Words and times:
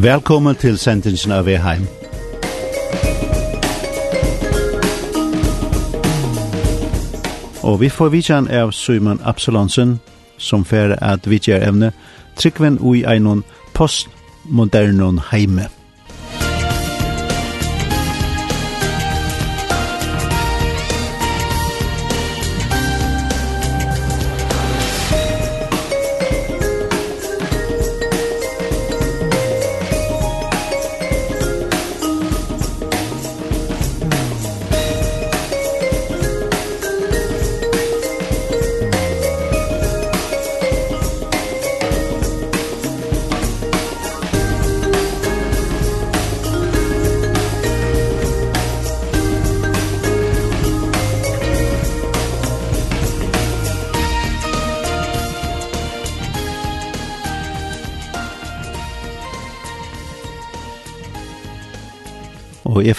Velkommen 0.00 0.56
til 0.56 0.78
sendingen 0.78 1.32
av 1.36 1.48
Eheim. 1.48 1.82
Og 7.62 7.80
vi 7.80 7.90
får 7.92 8.08
vidtjen 8.08 8.48
av 8.48 8.72
Simon 8.72 9.20
Absalonsen, 9.28 9.98
som 10.38 10.64
fer 10.64 10.96
at 11.04 11.28
vidtjer 11.28 11.60
evne, 11.68 11.92
tryggven 12.36 12.78
ui 12.80 13.02
einon 13.04 13.44
postmodernon 13.76 15.20
heime. 15.34 15.68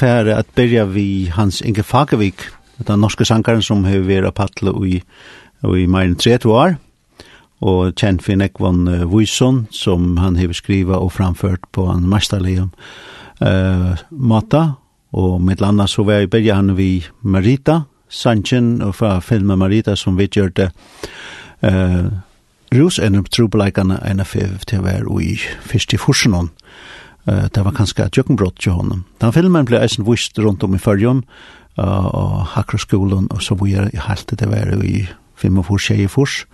fære 0.02 0.38
at 0.40 0.50
byrja 0.56 0.88
vi 0.90 1.30
Hans 1.34 1.62
Inge 1.62 1.84
Fagervik, 1.84 2.42
den 2.88 3.00
norske 3.00 3.26
sangaren 3.26 3.62
som 3.62 3.84
har 3.86 4.02
vært 4.08 4.32
av 4.32 4.34
patle 4.40 4.74
i, 4.88 5.02
i 5.62 5.86
mer 5.86 6.08
enn 6.08 6.18
30 6.18 6.50
år, 6.50 6.78
og 7.62 7.94
kjent 7.94 8.24
for 8.26 8.40
Nekvon 8.40 8.88
uh, 8.90 9.04
Vuysson, 9.10 9.68
som 9.70 10.16
han 10.18 10.40
har 10.40 10.54
skrivet 10.58 10.98
og 10.98 11.14
framført 11.14 11.68
på 11.76 11.86
en 11.94 12.08
mesterlig 12.10 12.58
uh, 12.64 13.94
måte, 14.10 14.64
og 15.12 15.42
mitt 15.44 15.62
landa 15.62 15.86
så 15.92 16.06
var 16.08 16.22
jeg 16.22 16.32
byrja 16.34 16.58
han 16.58 16.74
vi 16.80 17.04
Marita, 17.22 17.84
Sanchin, 18.10 18.80
og 18.82 18.96
fra 18.98 19.20
filmen 19.22 19.60
Marita 19.60 19.96
som 19.96 20.18
vi 20.18 20.30
gjør 20.32 20.50
det, 20.58 20.72
uh, 21.68 22.10
Rus 22.72 23.02
en 23.04 23.20
trubeleikene 23.28 23.98
enn 24.08 24.24
av 24.24 24.32
til 24.64 24.80
å 24.80 24.86
være 24.86 25.18
i 25.20 25.34
fyrst 25.68 25.92
i 25.92 25.98
forsen 26.00 26.38
Uh, 27.28 27.48
det 27.54 27.64
var 27.66 27.76
kanskje 27.78 28.06
et 28.06 28.18
jøkkenbrott 28.18 28.60
til 28.60 28.78
honom. 28.78 29.04
Den 29.22 29.34
filmen 29.34 29.66
ble 29.66 29.82
eisen 29.82 30.06
vist 30.08 30.40
rundt 30.40 30.64
om 30.64 30.76
i 30.76 30.82
fyrjon, 30.82 31.24
uh, 31.78 32.06
og 32.06 32.46
hakkerskolen, 32.56 33.28
og 33.32 33.42
så 33.42 33.56
var 33.60 33.68
jeg 33.68 34.06
helt 34.08 34.28
til 34.28 34.40
det 34.40 34.50
var 34.50 34.72
i 34.84 35.08
fem 35.36 35.58
og 35.58 35.66
fors, 35.66 35.86
tjej 35.86 36.08
fors, 36.08 36.46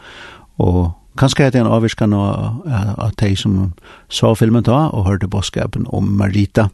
og 0.58 0.92
kanskje 1.18 1.46
er 1.46 1.54
det 1.54 1.62
en 1.62 1.72
avvirskan 1.72 2.14
av, 2.14 2.62
av 2.98 3.14
de 3.20 3.36
som 3.36 3.74
sa 4.10 4.34
filmen 4.34 4.64
da, 4.64 4.88
og 4.92 5.08
hørte 5.08 5.28
bådskapen 5.28 5.88
om 5.90 6.04
Marita, 6.20 6.70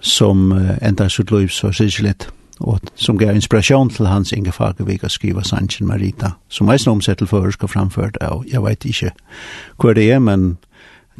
som 0.00 0.52
uh, 0.52 0.74
enda 0.82 1.08
sitt 1.08 1.30
liv 1.30 1.48
så 1.48 1.72
sikkert 1.72 2.30
og 2.60 2.80
som 2.96 3.18
gav 3.18 3.34
inspirasjon 3.36 3.90
til 3.92 4.06
hans 4.08 4.32
Inge 4.32 4.52
Fagervik 4.52 5.04
å 5.04 5.12
skrive 5.12 5.44
Sanchin 5.44 5.88
Marita, 5.88 6.36
som 6.48 6.70
eisen 6.72 6.94
omsett 6.94 7.20
til 7.20 7.28
førersk 7.28 7.66
og 7.66 7.72
framført, 7.74 8.16
og 8.24 8.46
jeg 8.48 8.62
vet 8.64 8.86
ikke 8.88 9.12
hva 9.76 9.92
det 9.96 10.06
er, 10.12 10.22
men 10.24 10.56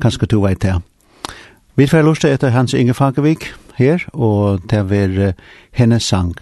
kanskje 0.01 0.31
du 0.33 0.41
vet 0.41 0.63
det. 0.65 0.77
Ja. 0.79 0.96
Vi 1.77 1.87
får 1.87 2.07
lust 2.07 2.25
etter 2.25 2.55
Hans 2.55 2.73
Inge 2.75 2.95
Fagervik 2.97 3.51
her, 3.77 4.01
og 4.13 4.63
det 4.71 4.79
er 4.79 4.85
hennes 5.77 6.03
sang. 6.09 6.33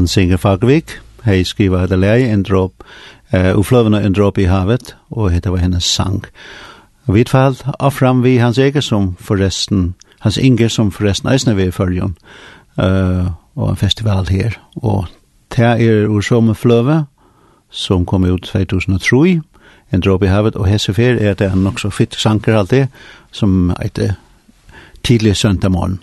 Hans-Inge 0.00 0.38
Fagvik, 0.38 0.94
hei 1.26 1.42
skriva 1.44 1.82
hette 1.82 1.98
lei, 2.00 2.22
en 2.24 2.40
drop, 2.40 2.86
uh, 3.34 3.52
ufløvende 3.58 3.98
en 4.00 4.14
drop 4.16 4.38
i 4.40 4.46
havet, 4.48 4.94
og 5.10 5.28
hette 5.34 5.52
var 5.52 5.60
hennes 5.60 5.84
sang. 5.84 6.22
Og 7.04 7.18
vi 7.18 7.26
fall 7.28 7.58
av 7.76 7.92
fram 7.92 8.22
vi 8.24 8.38
hans 8.40 8.56
eget 8.58 8.86
som 8.86 9.10
forresten, 9.20 9.90
hans 10.24 10.40
Inge 10.40 10.70
som 10.72 10.88
forresten 10.88 11.28
eisne 11.28 11.52
vi 11.58 11.68
i 11.68 11.76
fyrjon, 11.76 12.16
uh, 12.80 13.28
og 13.60 13.74
en 13.74 13.76
festival 13.76 14.32
her, 14.32 14.56
og 14.80 15.10
ta 15.52 15.74
er 15.76 16.08
ur 16.08 16.24
som 16.24 16.48
fløve, 16.56 17.02
som 17.68 18.08
kom 18.08 18.24
ut 18.24 18.48
2003, 18.48 19.40
en 19.92 20.00
drop 20.00 20.24
i 20.24 20.32
havet, 20.32 20.56
og 20.56 20.70
hessefer 20.70 21.20
er 21.20 21.36
det 21.36 21.52
en 21.52 21.66
nok 21.68 21.80
så 21.80 21.92
fitt 21.92 22.16
sanker 22.16 22.56
alltid, 22.56 22.88
som 23.32 23.74
eit 23.76 24.00
tidlig 25.04 25.36
søndag 25.36 25.76
morgen. 25.76 26.00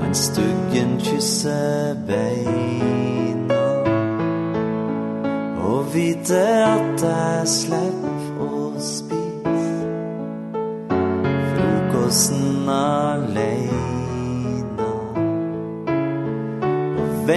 Men 0.00 0.14
stuggen 0.18 0.98
kysser 1.04 1.94
beina 2.08 3.62
Og 5.70 5.86
vite 5.94 6.42
at 6.66 7.06
jeg 7.06 7.46
slipper 7.54 8.13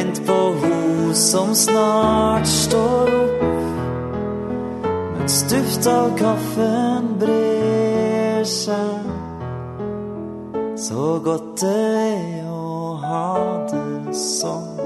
Vent 0.07 0.21
på 0.27 0.33
ho 0.33 1.13
som 1.13 1.49
snart 1.55 2.47
står 2.47 3.09
opp 3.11 3.41
Mens 5.17 5.41
duft 5.51 5.87
av 5.91 6.13
kaffen 6.15 7.09
brer 7.19 8.47
seg 8.47 9.03
Så 10.79 11.19
godt 11.25 11.59
det 11.59 11.73
er 12.05 12.47
å 12.47 12.95
ha 13.03 13.33
det 13.73 14.15
sånn 14.15 14.79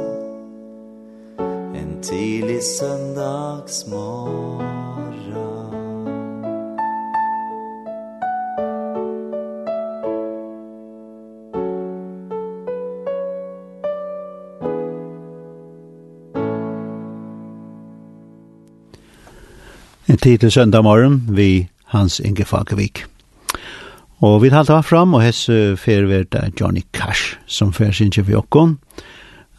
En 1.77 1.93
tidlig 2.01 2.63
søndagsmål 2.71 4.60
en 20.11 20.17
tid 20.17 20.37
til 20.37 20.51
søndag 20.51 20.83
morgen 20.83 21.23
vi 21.29 21.69
Hans 21.85 22.19
Inge 22.19 22.45
Fagervik. 22.45 23.05
Og 24.19 24.41
vi 24.41 24.49
talte 24.49 24.73
av 24.75 24.83
fram, 24.83 25.13
og 25.15 25.23
hesse 25.23 25.77
ferverda 25.79 26.49
Johnny 26.59 26.81
Cash, 26.93 27.37
som 27.47 27.71
fer 27.71 27.93
sin 27.95 28.11
vi 28.11 28.35
okkon. 28.35 28.77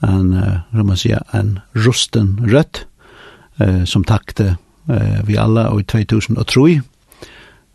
En, 0.04 0.35
som 0.71 0.87
man 0.87 0.97
sier, 0.97 1.23
en 1.32 1.59
rusten 1.75 2.38
rødt, 2.52 2.87
eh, 3.61 3.85
som 3.85 4.04
takte 4.04 4.56
eh, 4.90 5.25
vi 5.25 5.37
alla 5.37 5.71
i 5.73 5.82
2003, 5.82 6.82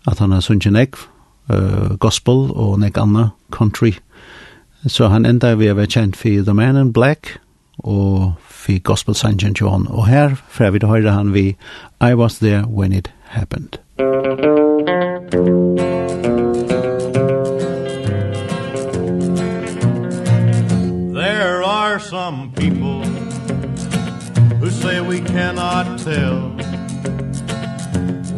at 0.08 0.20
han 0.20 0.32
har 0.32 0.42
sunnkje 0.42 0.72
nek, 0.72 0.96
eh, 1.50 1.98
gospel 1.98 2.52
og 2.52 2.80
nek 2.80 2.98
anna 2.98 3.30
country. 3.52 3.96
Så 4.86 5.08
han 5.08 5.26
enda 5.26 5.56
vi 5.56 5.68
har 5.68 5.76
vært 5.76 5.98
kjent 5.98 6.16
for 6.16 6.44
The 6.44 6.54
Man 6.54 6.78
in 6.78 6.94
Black, 6.94 7.40
og 7.80 8.34
vi 8.68 8.80
Gospel 8.80 9.16
sangen 9.16 9.56
John, 9.62 9.88
og 9.90 10.08
her 10.08 10.36
fra 10.50 10.70
vi 10.70 10.80
til 10.80 10.88
høyre 10.88 11.12
han 11.12 11.34
vi 11.34 11.56
I 12.02 12.14
was 12.14 12.40
there 12.40 12.64
when 12.68 12.94
it 12.94 13.12
happened. 13.24 13.80
There 21.14 21.64
are 21.64 22.00
some 22.00 22.52
people 22.56 23.04
who 24.60 24.70
say 24.70 25.00
we 25.00 25.20
cannot 25.22 26.00
tell 26.00 26.52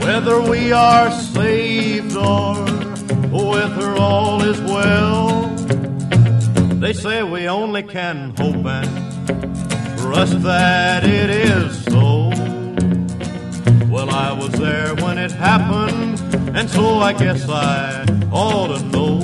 whether 0.04 0.42
we 0.52 0.72
are 0.72 1.12
saved 1.12 2.16
or 2.16 2.56
whether 3.32 3.96
all 3.98 4.42
is 4.44 4.62
well. 4.62 5.50
They 6.82 6.94
say 6.94 7.24
we 7.24 7.50
only 7.50 7.84
can 7.84 8.34
hope 8.38 8.66
and 8.66 9.10
trust 10.12 10.42
that 10.42 11.04
it 11.04 11.30
is 11.30 11.84
so. 11.84 12.30
Well, 13.94 14.10
I 14.10 14.32
was 14.34 14.52
there 14.54 14.96
when 14.96 15.20
it 15.20 15.32
happened 15.32 16.20
And 16.58 16.68
so 16.68 16.98
I 16.98 17.14
guess 17.14 17.48
I 17.48 18.06
ought 18.32 18.70
to 18.76 18.80
know. 18.86 19.18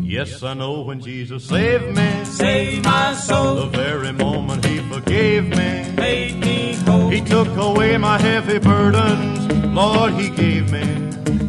Yes, 0.00 0.42
I 0.42 0.54
know 0.54 0.80
when 0.80 1.00
Jesus 1.00 1.44
saved 1.44 1.94
me. 1.94 2.24
Saved 2.24 2.86
my 2.86 3.12
soul. 3.12 3.56
The 3.56 3.66
very 3.66 4.12
moment 4.12 4.64
he 4.64 4.78
forgave 4.78 5.44
me. 5.44 5.70
Made 6.06 6.36
me 6.38 6.74
whole. 6.86 7.10
He 7.10 7.20
took 7.20 7.54
away 7.56 7.98
my 7.98 8.18
heavy 8.18 8.60
burdens. 8.60 9.40
Lord, 9.80 10.14
he 10.14 10.30
gave 10.30 10.72
me 10.72 10.86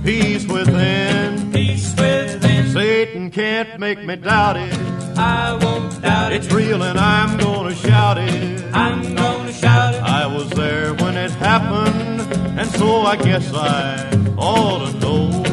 peace 0.04 0.46
within. 0.48 1.52
Peace 1.54 1.92
within. 1.92 2.72
Satan 2.74 3.32
can't 3.32 3.80
make 3.80 4.04
me 4.04 4.18
doubt 4.18 4.58
it 4.58 5.03
I 5.18 5.54
won't 5.62 6.02
doubt 6.02 6.34
it. 6.34 6.44
It's 6.44 6.54
real 6.54 6.82
and 6.84 6.98
I'm 7.00 7.38
gonna 7.38 7.76
shout 7.76 8.18
it. 8.18 8.64
I'm 8.74 9.16
gonna 9.16 9.54
shout 9.54 9.96
it. 9.96 10.02
I 10.02 10.26
was 10.26 10.50
there 10.52 10.94
when 10.96 11.16
it 11.18 11.32
happened 11.32 12.22
And 12.60 12.70
so 12.72 13.02
I 13.02 13.16
guess 13.18 13.52
I 13.54 14.10
ought 14.38 14.92
to 14.92 15.00
know. 15.00 15.44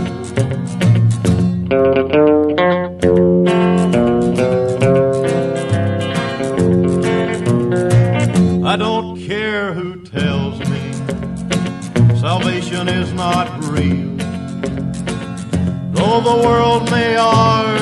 I 8.64 8.76
don't 8.76 9.18
care 9.26 9.72
who 9.72 10.02
tells 10.04 10.58
me 10.70 10.92
Salvation 12.20 12.88
is 12.88 13.12
not 13.12 13.64
real. 13.64 14.16
Though 15.92 16.20
the 16.20 16.42
world 16.46 16.90
may 16.90 17.16
argue 17.16 17.79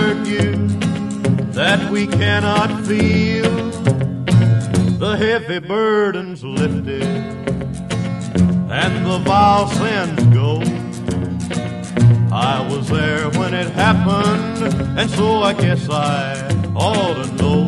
that 1.58 1.90
we 1.90 2.06
cannot 2.06 2.86
feel. 2.86 3.50
The 5.04 5.16
heavy 5.16 5.58
burdens 5.58 6.44
lifted 6.44 7.02
and 8.70 9.04
the 9.04 9.18
vile 9.24 9.66
sins 9.66 10.22
go 10.32 10.62
I 12.30 12.64
was 12.70 12.88
there 12.88 13.28
when 13.30 13.54
it 13.54 13.70
happened 13.72 14.72
and 14.96 15.10
so 15.10 15.42
I 15.42 15.52
guess 15.52 15.90
I 15.90 16.48
ought 16.76 17.14
to 17.14 17.32
know. 17.42 17.66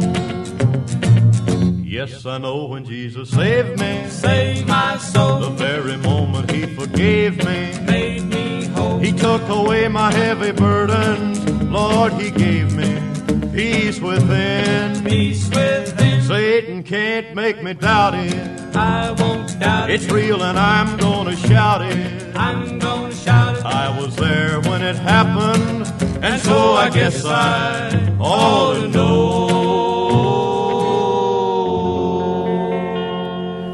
Yes 1.82 2.24
I 2.26 2.38
know 2.38 2.66
when 2.66 2.84
Jesus 2.84 3.30
saved 3.30 3.80
me. 3.80 4.08
Saved 4.08 4.68
my 4.68 4.98
soul. 4.98 5.40
The 5.40 5.50
very 5.50 5.96
moment 5.96 6.48
he 6.52 6.66
forgave 6.66 7.38
me. 7.38 7.76
Made 7.86 8.24
me 8.24 8.66
whole. 8.66 9.00
He 9.00 9.10
took 9.10 9.48
away 9.48 9.88
my 9.88 10.12
heavy 10.12 10.52
burdens. 10.52 11.44
Lord 11.64 12.12
he 12.12 12.30
gave 12.30 12.72
me 12.76 13.09
peace 13.52 14.00
within. 14.00 15.04
Peace 15.04 15.48
within. 15.48 16.22
Satan 16.22 16.82
can't 16.82 17.34
make 17.34 17.62
me 17.62 17.74
doubt 17.74 18.14
it. 18.14 18.34
I 18.76 19.10
won't 19.12 19.58
doubt 19.58 19.90
it's 19.90 20.04
it. 20.04 20.06
It's 20.06 20.14
real 20.14 20.42
and 20.42 20.58
I'm 20.58 20.96
gonna 20.96 21.36
shout 21.36 21.82
it. 21.82 22.36
I'm 22.36 22.78
gonna 22.78 23.12
shout 23.14 23.56
it. 23.58 23.64
I 23.64 24.00
was 24.00 24.14
there 24.16 24.60
when 24.60 24.82
it 24.82 24.96
happened, 24.96 25.86
and, 26.24 26.40
so, 26.40 26.74
I, 26.74 26.88
guess 26.90 27.24
I 27.24 28.16
ought 28.20 28.74
to 28.74 28.88
know. 28.88 29.60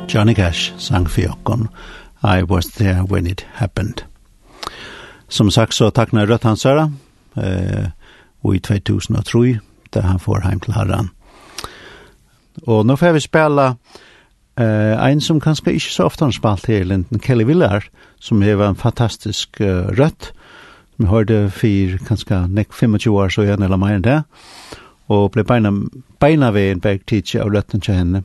Johnny 0.06 0.35
Cash 0.35 0.73
sang 0.78 1.06
for 1.06 1.21
Jokon. 1.21 1.68
I 2.23 2.42
was 2.42 2.66
there 2.78 3.04
when 3.04 3.26
it 3.26 3.40
happened. 3.52 4.04
Som 5.28 5.50
sagt 5.50 5.75
så 5.75 5.90
takna 5.90 6.25
Rødt 6.26 6.42
Hansara, 6.42 6.92
eh, 7.37 7.90
og 8.42 8.54
i 8.54 8.59
2003 8.59 9.59
da 9.94 10.04
han 10.06 10.22
får 10.22 10.44
heim 10.46 10.60
til 10.60 10.76
herran. 10.76 11.10
Og 12.64 12.86
nå 12.88 12.96
får 12.96 13.16
vi 13.16 13.24
spela 13.24 13.74
eh, 14.58 14.94
en 14.96 15.20
som 15.20 15.40
kanskje 15.40 15.76
ikke 15.76 15.92
så 15.92 16.08
ofte 16.08 16.24
har 16.24 16.34
spalt 16.36 16.66
her 16.70 16.84
Linden, 16.84 17.20
Kelly 17.20 17.44
Villar, 17.44 17.84
som 18.20 18.42
er 18.42 18.62
en 18.64 18.76
fantastisk 18.76 19.60
uh, 19.60 19.92
rødt. 19.98 20.32
Vi 20.96 21.06
hørte 21.06 21.50
for 21.52 21.98
kanskje 22.08 22.46
nek 22.48 22.72
25 22.72 23.12
år 23.12 23.28
så 23.28 23.44
igjen, 23.44 23.62
eller 23.62 23.76
mer 23.76 23.98
enn 23.98 24.06
det. 24.06 24.22
Og 25.12 25.30
ble 25.36 25.44
beina, 25.44 25.70
beina 26.20 26.50
ved 26.50 26.70
en 26.70 26.80
bergtidje 26.80 27.44
av 27.44 27.52
røtten 27.52 27.84
til 27.84 28.00
henne. 28.00 28.24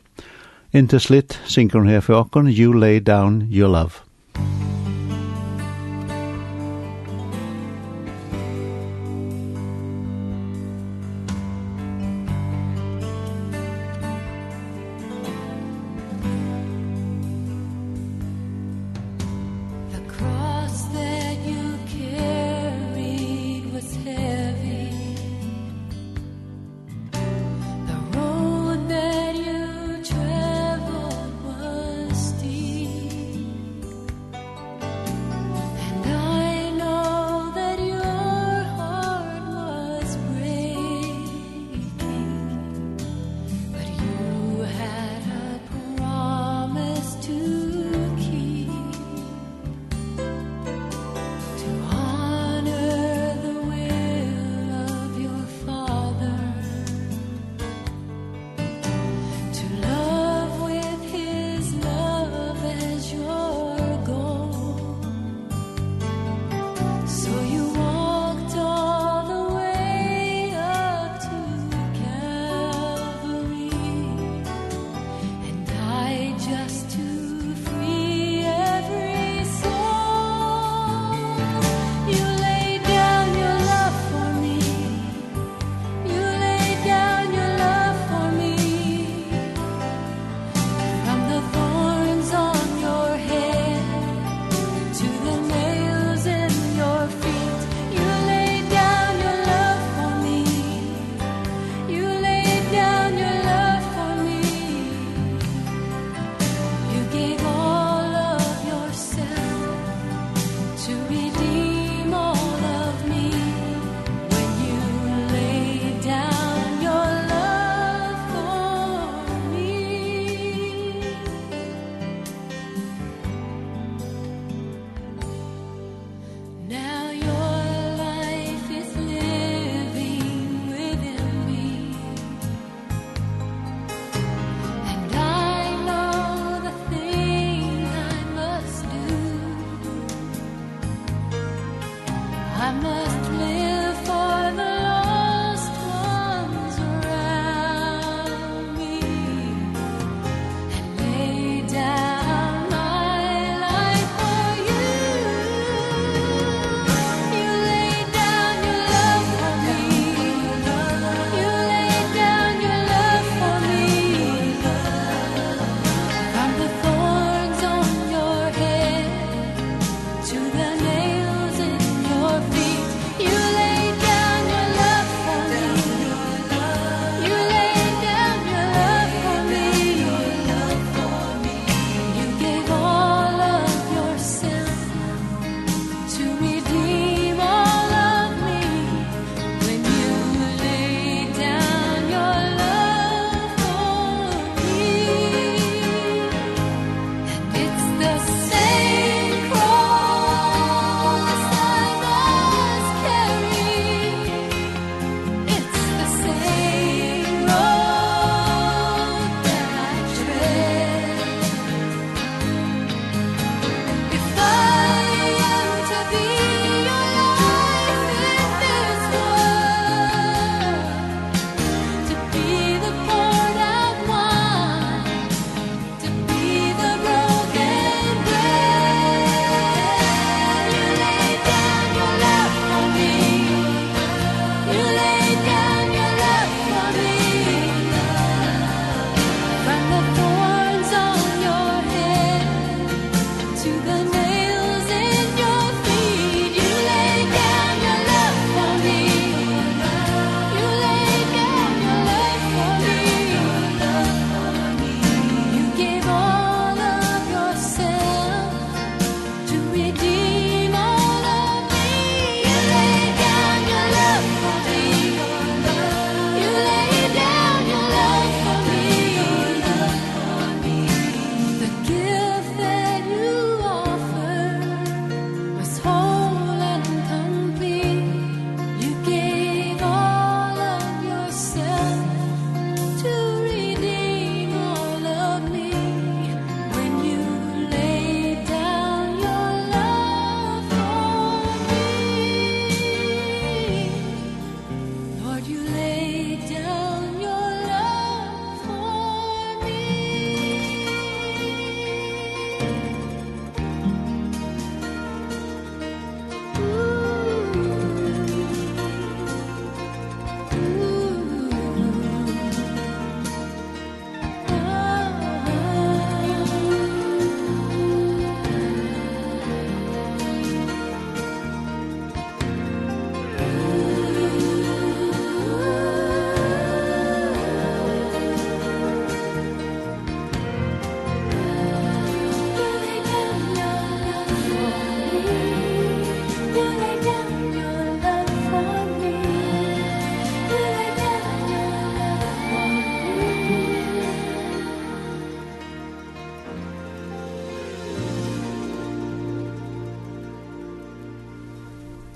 Inntil 0.71 1.03
slitt 1.03 1.39
synker 1.51 1.83
hun 1.83 1.91
her 1.91 1.99
for 1.99 2.23
åkken, 2.23 2.47
You 2.47 2.71
Lay 2.71 3.03
Down 3.03 3.43
Your 3.51 3.69
Love. 3.69 4.05
Musik 4.39 4.70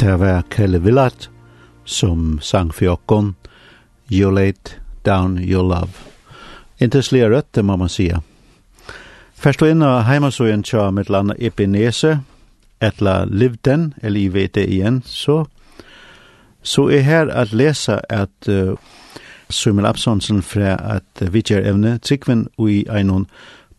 Det 0.06 0.20
var 0.20 0.42
Kelle 0.42 0.80
Villat 0.80 1.30
som 1.86 2.40
sang 2.42 2.74
for 2.74 2.86
jokken 2.86 3.36
You 4.12 4.32
Laid 4.32 4.70
Down 5.06 5.38
Your 5.38 5.64
Love. 5.64 5.90
Intenslige 6.80 7.30
rødt, 7.30 7.56
det 7.56 7.66
må 7.66 7.76
man 7.76 7.90
sige. 7.90 8.20
Først 9.34 9.62
og 9.62 9.70
inn 9.70 9.82
av 9.82 10.04
heimasøyen 10.06 10.64
tja 10.64 10.92
med 10.94 11.10
landa 11.10 11.34
Ebenese, 11.40 12.20
etla 12.82 13.24
Livden, 13.26 13.94
eller 14.04 14.20
i 14.20 14.28
vet 14.28 14.56
det 14.56 14.68
igjen, 14.70 15.02
så, 15.06 15.46
så 16.62 16.86
er 16.90 17.02
her 17.02 17.34
at 17.34 17.54
lesa 17.54 17.98
at 18.10 18.50
uh, 18.50 18.78
Sumil 19.50 19.86
Absonsen 19.86 20.42
fra 20.42 20.78
at 20.98 21.22
uh, 21.22 21.34
vidtjer 21.34 21.66
evne, 21.66 21.98
tryggven 21.98 22.46
ui 22.58 22.84
einon 22.90 23.26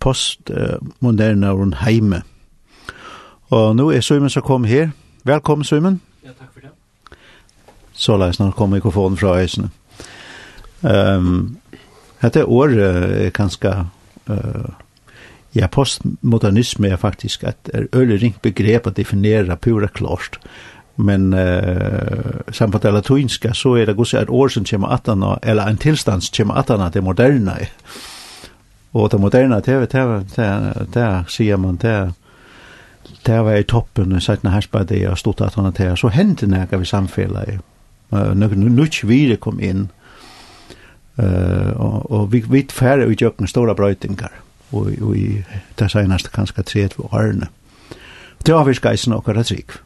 postmoderna 0.01 1.55
uh, 1.55 1.73
heime. 1.87 2.23
Og 3.51 3.77
nå 3.77 3.91
er 3.91 4.01
Sumil 4.01 4.31
som 4.31 4.43
kom 4.43 4.65
her. 4.65 4.91
Velkommen, 5.25 5.65
Sumen. 5.65 6.03
Ja, 6.27 6.33
takk 6.35 6.51
for 6.53 6.65
det. 6.65 6.73
Så 7.95 8.17
leis 8.19 8.41
når 8.41 8.57
kom 8.59 8.73
mikrofonen 8.75 9.19
fra 9.21 9.37
eisene. 9.39 9.71
Um, 10.83 11.61
dette 12.23 12.43
året 12.45 12.83
er 12.83 13.31
ganske... 13.37 13.75
Uh, 14.27 14.73
ja, 15.57 15.69
postmodernisme 15.73 16.91
er 16.91 16.99
faktisk 17.01 17.47
et 17.49 17.71
er 17.73 17.87
øyelig 17.95 18.19
ringt 18.23 18.43
begrep 18.45 18.91
å 18.91 18.93
definere 18.93 19.57
pura 19.57 19.89
klart. 19.89 20.41
Men 20.99 21.31
uh, 21.31 22.43
samt 22.53 22.83
det 22.83 22.93
latinska 22.93 23.55
så 23.55 23.77
er 23.79 23.87
det 23.87 23.97
gosset 23.97 24.27
et 24.27 24.35
år 24.35 24.51
som 24.53 24.67
kommer 24.67 24.99
atana, 24.99 25.37
eller 25.43 25.71
en 25.71 25.81
tilstand 25.81 26.27
som 26.27 26.35
kommer 26.43 26.59
atana 26.59 26.91
til 26.91 27.07
moderne. 27.07 27.57
Og 28.93 29.11
det 29.13 29.21
moderne, 29.21 29.63
det, 29.63 29.81
det, 29.93 30.05
det, 30.35 30.37
det, 30.37 30.87
det 30.99 31.09
sier 31.31 31.57
man, 31.57 31.79
det, 31.81 31.97
det 32.11 32.26
det 33.27 33.45
var 33.45 33.55
i 33.55 33.63
toppen, 33.63 34.13
og 34.13 34.23
sættene 34.23 34.53
herspeide 34.55 34.99
jeg 35.01 35.11
og 35.11 35.19
stod 35.19 35.43
at 35.43 35.55
han 35.55 35.73
til, 35.73 35.97
så 35.97 36.09
hendte 36.09 36.47
det 36.47 36.81
vi 36.81 36.85
samfellet. 36.85 37.61
Nuts 38.11 39.09
vire 39.09 39.37
kom 39.37 39.61
inn, 39.61 39.91
uh, 41.19 41.73
og, 41.77 42.13
og 42.13 42.33
vi, 42.33 42.45
vi 42.49 42.67
færre 42.71 43.09
i 43.11 43.17
jøkken 43.21 43.47
store 43.47 43.75
brøytingar, 43.75 44.33
og, 44.73 44.93
og 45.03 45.17
i 45.17 45.43
det 45.79 45.91
seneste 45.91 46.31
kanskje 46.31 46.63
30 46.63 47.13
årene. 47.13 47.49
Det 48.47 48.55
har 48.55 48.65
vi 48.65 48.75
skreisen 48.75 49.13
og 49.13 49.27
hva 49.27 49.43
trygg. 49.43 49.79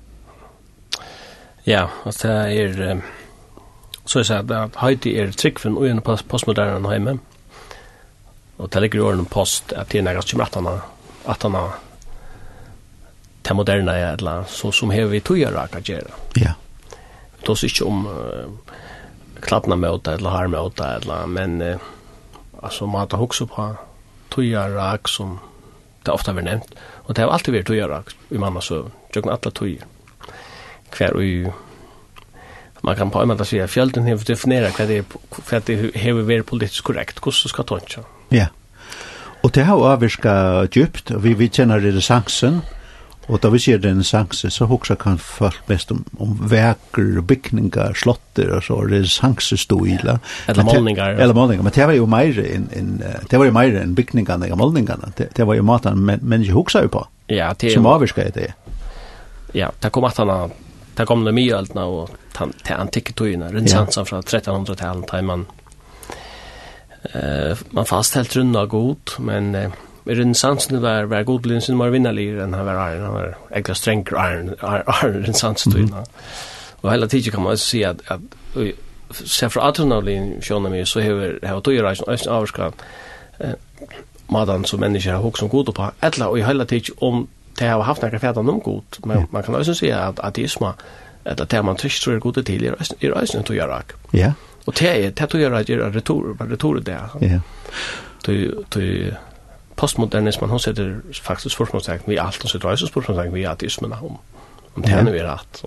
Ja, 1.67 1.87
og 2.05 2.15
det 2.23 2.31
er, 2.31 3.01
så 4.05 4.21
jeg 4.21 4.27
sier 4.27 4.57
at 4.57 4.79
Heidi 4.81 5.15
er 5.21 5.33
tryggfen 5.33 5.77
og 5.77 5.89
en 5.89 6.01
postmoderne 6.01 6.91
hjemme, 6.91 7.19
og 8.59 8.73
det 8.73 8.83
ligger 8.83 8.99
i 8.99 9.03
årene 9.03 9.25
post 9.25 9.73
at 9.73 9.93
det 9.93 10.01
er 10.01 10.09
nærmest 10.09 10.35
28 10.35 10.69
år, 11.59 11.90
det 13.43 13.55
moderna 13.55 13.97
är 13.97 14.13
alla 14.13 14.45
så 14.45 14.73
som 14.73 14.91
här 14.91 15.05
vi 15.05 15.21
tojar 15.21 15.53
raka 15.53 15.81
göra. 15.85 16.11
Ja. 16.35 16.53
Då 17.43 17.57
så 17.57 17.67
inte 17.67 17.85
om 17.85 18.07
uh, 18.07 18.51
klappna 19.41 19.77
med 19.77 19.91
eller 20.09 20.31
har 20.31 20.47
med 20.47 20.61
åt 20.61 20.81
eller 20.81 21.27
men 21.27 21.63
uh, 21.63 21.77
alltså 22.63 22.87
man 22.87 23.09
tar 23.09 23.23
också 23.23 23.47
på 23.47 23.77
tojar 24.29 24.69
rak 24.69 25.09
som 25.09 25.39
det 26.03 26.11
ofta 26.11 26.33
blir 26.33 26.45
nämnt 26.45 26.75
och 26.81 27.15
det 27.15 27.23
har 27.23 27.29
alltid 27.29 27.55
varit 27.55 27.67
tojar 27.67 27.89
rak 27.89 28.07
i 28.29 28.39
mamma 28.39 28.61
så 28.61 28.91
jag 29.15 29.25
kan 29.25 29.33
alla 29.33 29.51
tojar. 29.51 29.85
Kvar 30.91 31.13
och 31.13 31.23
man 32.81 32.97
kan 32.97 33.11
på 33.11 33.23
en 33.23 33.29
måte 33.29 33.45
si 33.45 33.61
at 33.61 33.71
fjölden 33.71 34.07
har 34.07 34.17
definierat 34.17 34.79
vad 34.79 34.89
det 34.89 34.99
är 34.99 35.05
för 35.31 35.57
att 35.57 35.67
det 35.67 35.77
har 35.77 36.23
vært 36.23 36.47
politiskt 36.47 36.85
korrekt 36.85 37.21
hur 37.21 37.49
ska 37.49 37.63
toncha. 37.63 38.01
Ja. 38.29 38.47
Och 39.43 39.51
det 39.51 39.65
har 39.65 39.77
avviska 39.93 40.67
djupt 40.73 41.11
vi 41.11 41.35
vi 41.35 41.49
kjenner 41.49 41.81
det 41.81 41.93
Mm 41.93 42.61
Og 43.31 43.39
da 43.43 43.51
vi 43.53 43.61
ser 43.63 43.79
den 43.79 44.03
sanse, 44.07 44.51
så 44.51 44.67
hoksa 44.67 44.97
kan 44.99 45.19
folk 45.23 45.61
mest 45.71 45.93
om, 45.95 46.03
om 46.19 46.33
veker, 46.51 47.21
bygningar, 47.23 47.95
slotter 47.99 48.51
og 48.57 48.65
så, 48.67 48.79
og 48.81 48.91
resanse 48.91 49.59
stoila. 49.61 50.17
Eller 50.51 50.67
målningar. 50.67 51.15
Eller 51.15 51.37
målningar, 51.37 51.63
men 51.67 51.75
det 51.77 51.87
var 51.87 51.95
jo 51.95 52.09
meire 52.11 52.47
enn 52.57 52.67
en, 52.77 52.89
det 53.31 53.39
var 53.39 53.47
jo 53.47 53.55
meire 53.55 53.85
enn 53.85 53.95
bygningarna 53.99 54.51
og 54.51 54.59
målningarna. 54.59 55.13
Det, 55.19 55.29
det 55.37 55.47
var 55.47 55.59
jo 55.59 55.67
maten 55.67 56.03
men, 56.09 56.25
menneske 56.27 56.57
hoksa 56.57 56.83
jo 56.87 56.91
på. 56.97 57.05
Ja, 57.31 57.53
det 57.55 57.71
Som 57.77 57.87
avvirka 57.87 58.27
i 58.27 58.35
det. 58.35 58.49
Ja, 59.55 59.71
det 59.79 59.93
kom 59.95 60.09
at 60.09 60.19
han 60.19 60.51
det 60.97 61.07
kom 61.07 61.23
det 61.25 61.33
mye 61.33 61.55
alt 61.57 61.77
og 61.79 62.11
det 62.67 62.75
antikke 62.75 63.15
togene, 63.17 63.49
renesansen 63.53 64.07
fra 64.09 64.21
1300-tallet, 64.21 65.13
man, 65.25 65.47
uh, 67.15 67.63
man 67.71 67.89
fasthelt 67.89 68.37
rundt 68.37 68.59
av 68.59 68.69
god, 68.75 69.15
men... 69.23 69.55
Uh, 69.55 69.87
i 70.07 70.15
renessansen 70.15 70.83
var, 70.83 71.05
var 71.11 71.23
god 71.23 71.27
godblind 71.27 71.61
sin 71.63 71.77
mer 71.77 71.91
vinnerlig 71.93 72.29
enn 72.41 72.55
han 72.55 72.67
var 72.67 72.79
æren, 72.87 73.03
han 73.03 73.15
var 73.15 73.35
egentlig 73.51 73.77
strengere 73.77 74.23
æren, 74.27 74.55
æren 74.63 75.25
renessansen 75.25 75.73
tog 75.73 75.81
innan. 75.81 76.07
Og 76.83 76.91
hela 76.91 77.07
tiden 77.07 77.33
kan 77.33 77.43
man 77.43 77.53
også 77.53 77.67
si 77.67 77.83
at, 77.83 78.01
at 78.09 78.21
se 79.11 79.51
fra 79.51 79.69
atronavlin 79.69 80.43
sjåna 80.43 80.69
mig, 80.69 80.87
så 80.89 81.01
hever 81.01 81.39
hever 81.43 81.61
tog 81.61 81.75
i 81.75 81.83
reisen 81.83 82.05
øyne 82.09 82.31
avskan 82.31 82.73
eh, 83.41 83.55
madan 84.29 84.65
som 84.65 84.81
mennesker 84.81 85.13
har 85.13 85.21
hokk 85.21 85.39
som 85.39 85.49
god 85.49 85.73
på, 85.75 85.91
etla 86.03 86.29
og 86.29 86.39
i 86.39 86.43
hela 86.43 86.65
tiden 86.65 86.95
om 87.01 87.29
det 87.59 87.69
har 87.69 87.83
haft 87.83 88.03
nekka 88.03 88.19
fætan 88.19 88.49
om 88.49 88.61
god, 88.61 89.01
men 89.07 89.27
man 89.31 89.43
kan 89.43 89.55
også 89.55 89.75
si 89.75 89.91
at 89.91 90.21
ateisma, 90.23 90.73
etla 91.27 91.45
det 91.45 91.65
man 91.65 91.77
tyst 91.77 92.03
tror 92.03 92.15
er 92.15 92.19
god 92.19 92.43
til 92.43 92.65
i 92.65 93.11
reisen 93.11 93.45
tog 93.45 93.57
i 93.57 93.61
rak. 93.61 93.95
Ja. 94.13 94.33
Og 94.67 94.79
det 94.79 94.89
er, 94.89 95.11
det 95.11 95.29
tog 95.29 95.41
i 95.41 95.45
er 95.45 95.51
retor 95.97 96.37
retor 96.51 96.75
det. 96.75 96.99
Ja. 97.21 97.41
Tog, 98.25 98.65
tog, 98.71 98.83
postmodernismen, 99.81 100.51
hon 100.51 100.61
sätter 100.61 101.01
faktiskt 101.23 101.55
spørsmålstegn 101.55 102.03
vi 102.07 102.19
allt, 102.19 102.43
hon 102.43 102.49
sätter 102.49 102.73
också 102.73 102.87
spørsmålstegn 102.87 103.33
vid 103.33 103.47
ateismen 103.47 103.93
om, 103.93 104.19
om 104.75 104.83
det 104.83 104.89
här 104.89 105.03
nu 105.03 105.19
är 105.19 105.25
rätt. 105.25 105.65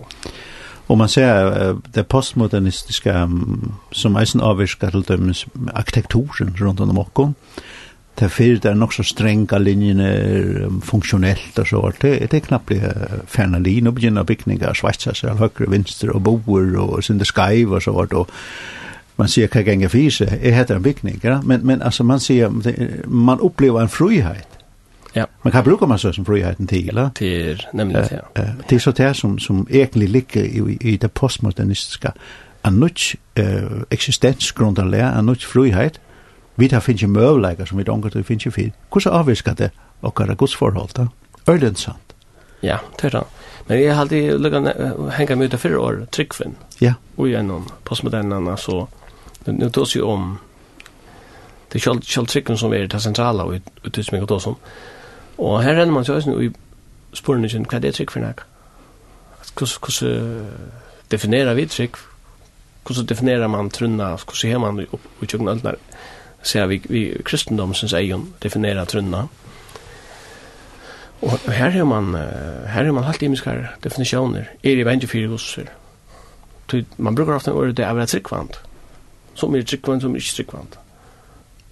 Og 0.87 0.97
man 0.97 1.09
ser 1.09 1.69
uh, 1.71 1.77
det 1.95 2.07
postmodernistiske 2.07 3.13
um, 3.23 3.73
som 3.91 4.17
eisen 4.19 4.41
avvirskar 4.41 4.91
til 4.91 5.05
dømes 5.07 5.45
arkitekturen 5.73 6.55
rundt 6.61 6.79
om 6.79 6.99
okkom. 6.99 7.35
Det 8.19 8.31
fyrir 8.31 8.59
det 8.59 8.71
er 8.71 8.75
nok 8.75 8.93
så 8.93 9.03
strenga 9.03 9.57
linjene 9.57 10.09
um, 10.67 10.81
funksjonelt 10.81 11.59
og 11.59 11.67
så 11.67 11.91
det, 12.01 12.31
det 12.31 12.37
er 12.37 12.47
knappt 12.47 12.71
uh, 12.71 13.23
fjerna 13.27 13.59
lin 13.63 13.87
og 13.87 13.95
begynner 13.95 14.27
bygningar, 14.27 14.75
sveitsa 14.75 15.15
seg, 15.15 15.39
høyre, 15.39 15.71
vinstre 15.71 16.11
og 16.11 16.23
boer 16.23 16.75
og 16.77 17.03
sinde 17.03 17.25
skaiv 17.25 17.71
og 17.71 17.81
så 17.81 17.95
og 17.95 18.29
man 19.15 19.27
ser 19.27 19.47
kan 19.47 19.65
gänga 19.65 19.89
för 19.89 20.09
sig 20.09 20.27
är 20.43 20.51
heter 20.51 20.75
en 20.75 20.81
bikning 20.81 21.19
ja? 21.23 21.41
men 21.41 21.61
men 21.61 21.81
alltså 21.81 22.03
man 22.03 22.19
ser 22.19 22.49
man 23.07 23.39
upplever 23.39 23.81
en 23.81 23.89
frihet. 23.89 24.47
Ja. 25.13 25.27
Man 25.41 25.51
kan 25.51 25.63
bruka 25.63 25.85
man 25.85 25.99
så 25.99 26.13
som 26.13 26.25
friheten 26.25 26.67
till 26.67 26.89
eller 26.89 27.09
till 27.09 27.67
nämligen 27.73 28.07
ja. 28.11 28.41
uh, 28.41 28.49
det 28.69 28.75
är 28.75 28.79
så 28.79 28.91
det 28.91 29.13
som 29.13 29.39
som 29.39 29.67
egentligen 29.69 30.11
ligger 30.11 30.43
i, 30.43 30.77
i 30.81 30.97
det 30.97 31.13
postmodernistiska 31.13 32.13
en 32.61 32.79
nytt 32.79 32.99
uh, 33.39 33.81
existensgrundarlära 33.89 35.11
en 35.11 35.25
nytt 35.25 35.43
frihet. 35.43 35.99
Vi 36.55 36.69
tar 36.69 36.79
finns 36.79 37.03
ju 37.03 37.07
som 37.65 37.77
vi 37.77 37.81
inte 37.81 37.91
angår 37.91 38.23
finns 38.23 38.45
ju 38.45 38.51
fel 38.51 38.71
hur 38.93 38.99
så 38.99 39.09
avviskar 39.09 39.55
det 39.55 39.71
och 39.99 40.19
våra 40.19 40.35
gudsförhåll 40.35 40.89
då 40.93 41.07
ölen 41.45 41.75
sant. 41.75 42.13
Ja 42.61 42.79
det 43.01 43.07
är 43.07 43.11
det. 43.11 43.23
Men 43.67 43.81
jeg 43.81 43.93
har 43.93 44.01
alltid 44.01 44.41
lukkat 44.41 44.75
henge 45.11 45.35
meg 45.35 45.45
ut 45.45 45.53
av 45.53 45.57
förra 45.57 45.79
år, 45.79 46.07
tryggfinn. 46.11 46.55
Ja. 46.79 46.93
og 47.15 47.29
gjennom 47.29 47.67
postmodernerna 47.83 48.57
så 48.57 48.87
nu 49.45 49.69
då 49.69 49.85
sig 49.85 50.01
om 50.01 50.37
det 51.71 51.79
skall 51.79 52.03
skall 52.03 52.27
tricken 52.27 52.57
som 52.57 52.73
är 52.73 52.87
det 52.87 52.99
centrala 52.99 53.43
och 53.43 53.53
det 53.81 54.03
som 54.03 54.17
jag 54.17 54.57
och 55.35 55.63
här 55.63 55.75
är 55.75 55.85
man 55.85 56.05
så 56.05 56.19
nu 56.19 56.45
i 56.45 56.51
spårningen 57.13 57.65
kan 57.65 57.81
det 57.81 57.91
trick 57.91 58.11
för 58.11 58.19
nack 58.19 58.39
kus 59.55 59.77
kus 59.77 60.03
definiera 61.07 61.53
vi 61.53 61.67
trick 61.67 61.95
kus 62.83 62.97
definiera 62.97 63.47
man 63.47 63.69
trunna 63.69 64.09
Hur 64.09 64.35
ser 64.35 64.57
man 64.57 64.79
i 65.21 65.25
tjugna 65.27 65.51
allt 65.51 65.63
där 65.63 65.75
ser 66.41 66.67
vi 66.67 66.81
vi 66.89 67.21
kristendomsens 67.25 67.93
egen 67.93 68.33
definiera 68.39 68.85
trunna 68.85 69.27
Og 71.23 71.51
her 71.51 71.69
har 71.69 71.83
man, 71.83 72.15
her 72.67 72.83
har 72.83 72.91
man 72.91 73.03
halt 73.03 73.21
imiskar 73.21 73.75
definitioner. 73.83 74.43
er 74.63 74.77
i 74.77 74.83
vengefyrigosser. 74.83 75.65
Man 76.97 77.15
brukar 77.15 77.33
ofta 77.33 77.51
ordet 77.51 77.77
det 77.77 77.85
er 77.85 77.93
veldig 77.93 78.07
tryggvand. 78.07 78.49
Mm 78.49 78.72
som 79.35 79.55
er 79.55 79.63
tryggvand, 79.63 80.01
som 80.01 80.15
er 80.15 80.21
ikke 80.21 80.35
tryggvand. 80.37 80.77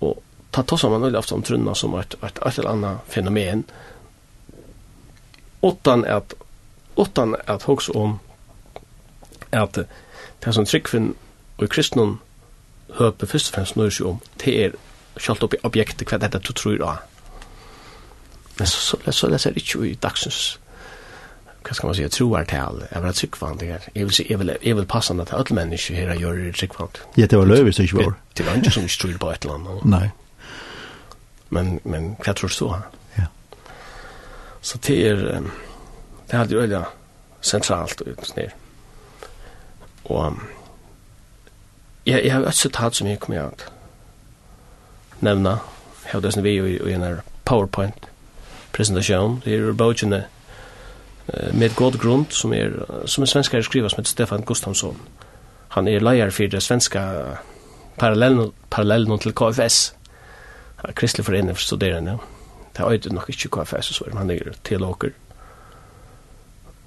Og 0.02 0.22
ta 0.52 0.64
tossa 0.68 0.90
man 0.90 1.04
veldig 1.06 1.20
ofte 1.20 1.36
om 1.36 1.44
trunna 1.44 1.76
som 1.76 1.96
et, 2.00 2.16
et, 2.22 2.40
et 2.46 2.60
eller 2.60 2.72
annet 2.72 3.12
fenomen, 3.14 3.66
utan 5.62 6.06
at, 6.06 6.34
utan 6.98 7.36
at 7.48 7.64
hoks 7.70 7.90
om 7.90 8.20
at 9.52 9.84
det 10.42 10.54
som 10.56 10.66
tryggvinn 10.66 11.14
og 11.58 11.70
kristnum 11.70 12.20
høpe 12.98 13.28
først 13.28 13.52
og 13.52 13.56
fremst 13.56 13.78
nøyre 13.78 13.94
seg 13.94 14.10
om, 14.10 14.20
det 14.44 14.56
er 14.66 14.78
kjalt 15.20 15.44
opp 15.46 15.56
i 15.56 15.62
objektet 15.68 16.10
hva 16.10 16.20
dette 16.20 16.42
du 16.42 16.52
tror 16.56 16.82
av. 16.84 17.04
Men 18.58 18.68
så, 18.68 18.82
så, 18.82 19.12
så 19.12 19.30
leser 19.32 19.52
jeg 19.52 19.64
ikke 19.64 19.86
i 19.88 19.96
dagsens 20.02 20.58
hva 21.62 21.76
skal 21.78 21.88
man 21.88 21.96
si, 21.96 22.08
troar 22.10 22.48
til, 22.50 22.80
jeg 22.92 23.04
var 23.04 23.12
tryggvand, 23.12 23.62
jeg 23.62 24.06
vil 24.08 24.14
si, 24.14 24.26
jeg 24.30 24.40
vil, 24.40 24.56
jeg 24.64 24.76
vil 24.76 24.86
passe 24.90 25.14
til 25.14 25.36
alle 25.38 25.56
mennesker 25.56 25.96
her 25.96 26.14
jeg 26.14 26.24
gjør 26.24 26.40
tryggvand. 26.58 27.02
Ja, 27.18 27.26
det 27.26 27.38
var 27.38 27.46
løyvis 27.46 27.76
det 27.76 27.84
ikke 27.84 28.06
var. 28.06 28.16
Det 28.38 28.46
var 28.46 28.58
ikke 28.58 28.72
som 28.72 28.84
ikke 28.84 28.98
tror 29.02 29.18
på 29.20 29.32
et 29.32 29.46
eller 29.46 29.60
annet. 29.60 29.86
Nei. 29.86 30.08
Men, 31.50 31.80
men 31.84 32.16
hva 32.24 32.34
tror 32.34 32.54
du 32.60 32.68
her? 32.72 32.88
Ja. 33.18 33.28
Så 34.62 34.80
det 34.88 34.98
er, 35.08 35.16
det 36.32 36.40
er 36.40 36.46
jo 36.52 36.62
øyla 36.62 36.84
sentralt 37.42 38.02
og 38.02 38.08
uten 38.08 38.26
snir. 38.26 38.50
Og 40.06 40.38
jeg, 42.06 42.24
jeg 42.24 42.34
har 42.34 42.48
et 42.48 42.56
sitat 42.58 42.96
som 42.96 43.08
jeg 43.08 43.20
kommer 43.20 43.52
til 43.58 43.68
å 43.68 43.72
nevne. 45.22 45.50
jeg 46.04 46.12
har 46.14 46.20
det 46.22 46.34
som 46.34 46.44
vi 46.44 46.56
i 46.58 46.94
en 46.94 47.22
PowerPoint-presentasjon, 47.46 49.42
det 49.46 49.54
er 49.54 49.58
jo 49.68 49.74
bøkene, 49.74 50.24
med 51.54 51.76
god 51.76 52.02
grund 52.02 52.26
som 52.30 52.54
är 52.54 52.86
som 53.06 53.24
en 53.24 53.28
svenskare 53.28 53.64
skriver 53.64 53.90
som 53.90 53.98
heter 53.98 54.10
Stefan 54.10 54.42
Gustafsson. 54.42 54.96
Han 55.68 55.88
är 55.88 56.00
lejare 56.00 56.32
för 56.32 56.48
det 56.48 56.62
svenska 56.62 57.26
parallellen 57.96 58.52
parallellen 58.70 59.20
till 59.20 59.34
KFS. 59.34 59.94
Han 60.76 60.94
kristlig 60.94 61.26
förening 61.26 61.56
för 61.56 61.62
studerande. 61.62 62.18
Det 62.74 62.84
har 62.84 62.92
ju 62.92 63.10
nog 63.10 63.24
inte 63.28 63.48
KFS 63.48 63.86
så 63.86 64.06
men 64.08 64.18
han 64.18 64.30
är 64.30 64.54
teologer. 64.62 65.12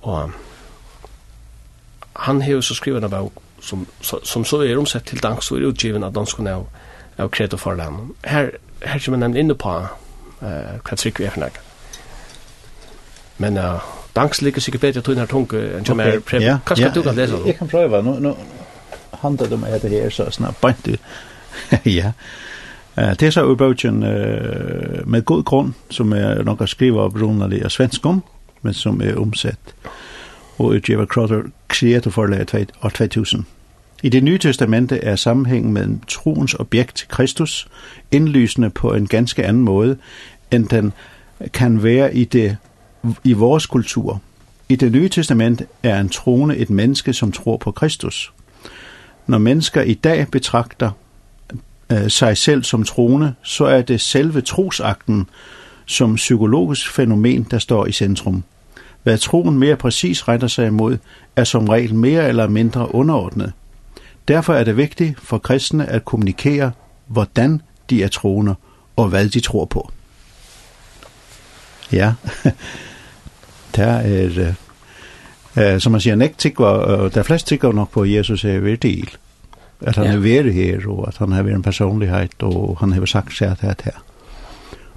Och 0.01 0.31
han 2.13 2.43
har 2.43 2.49
ju 2.49 2.63
så 2.63 2.75
skrivit 2.75 3.05
en 3.05 3.11
bok 3.11 3.33
som 3.61 3.87
som 4.23 4.45
så 4.45 4.61
är 4.61 4.79
omsett 4.79 5.05
till 5.05 5.19
dansk 5.19 5.53
och 5.53 5.59
är 5.59 5.63
utgiven 5.63 6.05
av 6.05 6.13
dansk 6.13 6.39
nu 6.39 6.65
av 7.17 7.29
Kreto 7.29 7.57
Farland. 7.57 8.15
Här 8.23 8.59
här 8.81 8.99
som 8.99 9.13
man 9.13 9.21
nämnde 9.21 9.41
inne 9.41 9.55
på 9.55 9.89
eh 10.43 10.49
uh, 10.49 10.81
vad 10.91 10.99
tycker 10.99 11.31
vi. 11.37 11.51
Men 13.37 13.57
uh, 13.57 13.83
Danks 14.17 14.43
ligger 14.43 14.61
sikkert 14.61 14.81
bedre 14.81 15.01
til 15.01 15.15
denne 15.15 15.27
tunge 15.27 15.61
enn 15.79 15.87
som 15.87 16.01
er 16.01 16.21
prøv. 16.21 16.43
Hva 16.67 16.77
skal 16.77 16.95
du 16.95 17.03
kan 17.03 17.15
lese? 17.15 17.41
Jeg 17.47 17.57
kan 17.59 17.69
prøve. 17.69 18.03
Nå, 18.03 18.19
nå 18.19 18.37
handler 19.23 19.47
det 19.47 19.53
om 19.53 19.65
at 19.65 19.83
det 19.83 19.91
her 19.91 20.11
så 20.11 20.31
snart 20.31 20.57
bant 20.63 20.89
ut. 20.89 21.01
ja. 21.99 22.13
Det 22.97 23.23
er 23.23 23.31
så 23.31 23.43
urbøkken 23.45 23.99
med 25.07 25.25
god 25.25 25.43
grunn, 25.45 25.75
som 25.91 26.13
er 26.13 26.45
noe 26.47 26.67
skriver 26.67 27.09
av 27.09 27.17
brunnerlig 27.17 27.65
av 27.65 27.75
svenskom, 27.75 28.23
men 28.63 28.75
som 28.75 29.01
er 29.03 29.19
omsett 29.19 29.75
og 30.59 30.77
utgiver 30.77 31.07
Crowder 31.07 31.43
kreatorforlaget 31.69 32.73
år 32.83 32.89
2000. 32.89 33.47
I 34.03 34.09
det 34.09 34.25
nye 34.25 34.39
testamentet 34.39 35.01
er 35.03 35.17
sammenhængen 35.17 35.73
mellem 35.73 36.01
troens 36.09 36.55
objekt 36.55 37.07
Kristus 37.09 37.69
indlysende 38.13 38.71
på 38.71 38.95
en 38.95 39.07
ganske 39.07 39.45
anden 39.45 39.63
måde, 39.63 39.97
end 40.51 40.69
den 40.69 40.93
kan 41.53 41.83
være 41.83 42.17
i 42.17 42.25
det 42.25 42.57
i 43.25 43.33
vores 43.33 43.67
kultur. 43.67 44.21
I 44.69 44.77
det 44.77 44.93
nye 44.93 45.09
testament 45.09 45.63
er 45.83 46.01
en 46.01 46.09
troende 46.09 46.57
et 46.57 46.71
menneske, 46.71 47.13
som 47.13 47.33
tror 47.33 47.57
på 47.57 47.71
Kristus. 47.71 48.33
Når 49.27 49.39
mennesker 49.39 49.83
i 49.83 49.95
dag 49.95 50.29
betragter 50.29 50.91
øh, 51.93 52.11
sig 52.11 52.37
selv 52.37 52.65
som 52.65 52.85
troende, 52.85 53.35
så 53.43 53.65
er 53.65 53.83
det 53.83 54.01
selve 54.01 54.41
trosakten 54.41 55.27
som 55.87 56.15
psykologisk 56.15 56.91
fænomen, 56.91 57.47
der 57.51 57.59
står 57.59 57.87
i 57.87 57.93
centrum. 57.93 58.45
Hvad 59.03 59.19
troen 59.19 59.59
mere 59.59 59.77
præcis 59.77 60.29
retter 60.29 60.47
sig 60.47 60.67
imod, 60.67 60.99
er 61.37 61.45
som 61.45 61.69
regel 61.69 61.95
mere 61.95 62.29
eller 62.29 62.49
mindre 62.49 62.95
underordnet. 62.95 63.53
Derfor 64.29 64.55
er 64.55 64.65
det 64.65 64.77
vigtigt 64.77 65.21
for 65.21 65.39
kristne 65.39 65.87
at 65.87 66.05
kommunikere, 66.05 66.73
hvordan 67.07 67.63
de 67.91 68.03
er 68.03 68.09
troende 68.09 68.55
og 68.97 69.09
hvad 69.09 69.29
de 69.29 69.41
tror 69.41 69.65
på. 69.65 69.91
Ja, 71.93 72.15
det 73.77 73.85
er, 73.85 74.55
eh, 75.57 75.79
som 75.79 75.93
man 75.93 76.01
sier, 76.01 76.17
nekt 76.17 76.43
sikva, 76.43 76.73
det 77.09 77.21
er 77.21 77.27
flest 77.27 77.51
sikva 77.51 77.73
nok 77.73 77.91
på 77.95 78.07
Jesus 78.09 78.45
er 78.45 78.63
vir 78.65 78.77
til, 78.83 79.11
at 79.81 79.97
han 79.97 80.07
ja. 80.07 80.17
er 80.17 80.25
vir 80.25 80.51
her, 80.53 80.89
og 80.89 81.09
at 81.09 81.19
han 81.19 81.33
er 81.33 81.49
en 81.55 81.63
personlighet, 81.63 82.43
og 82.43 82.79
han 82.81 82.93
har 82.93 83.07
sagt 83.07 83.37
sig 83.37 83.51
at 83.51 83.61
det 83.61 83.71
er 83.71 83.81
det. 83.85 83.95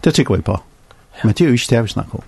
Det 0.04 0.30
vi 0.30 0.42
på. 0.42 0.58
Men 1.24 1.34
det 1.34 1.42
er 1.42 1.50
jo 1.50 1.54
ikke 1.54 1.76
det 1.76 1.84
vi 1.84 1.88
snakker 1.88 2.16
om. 2.16 2.24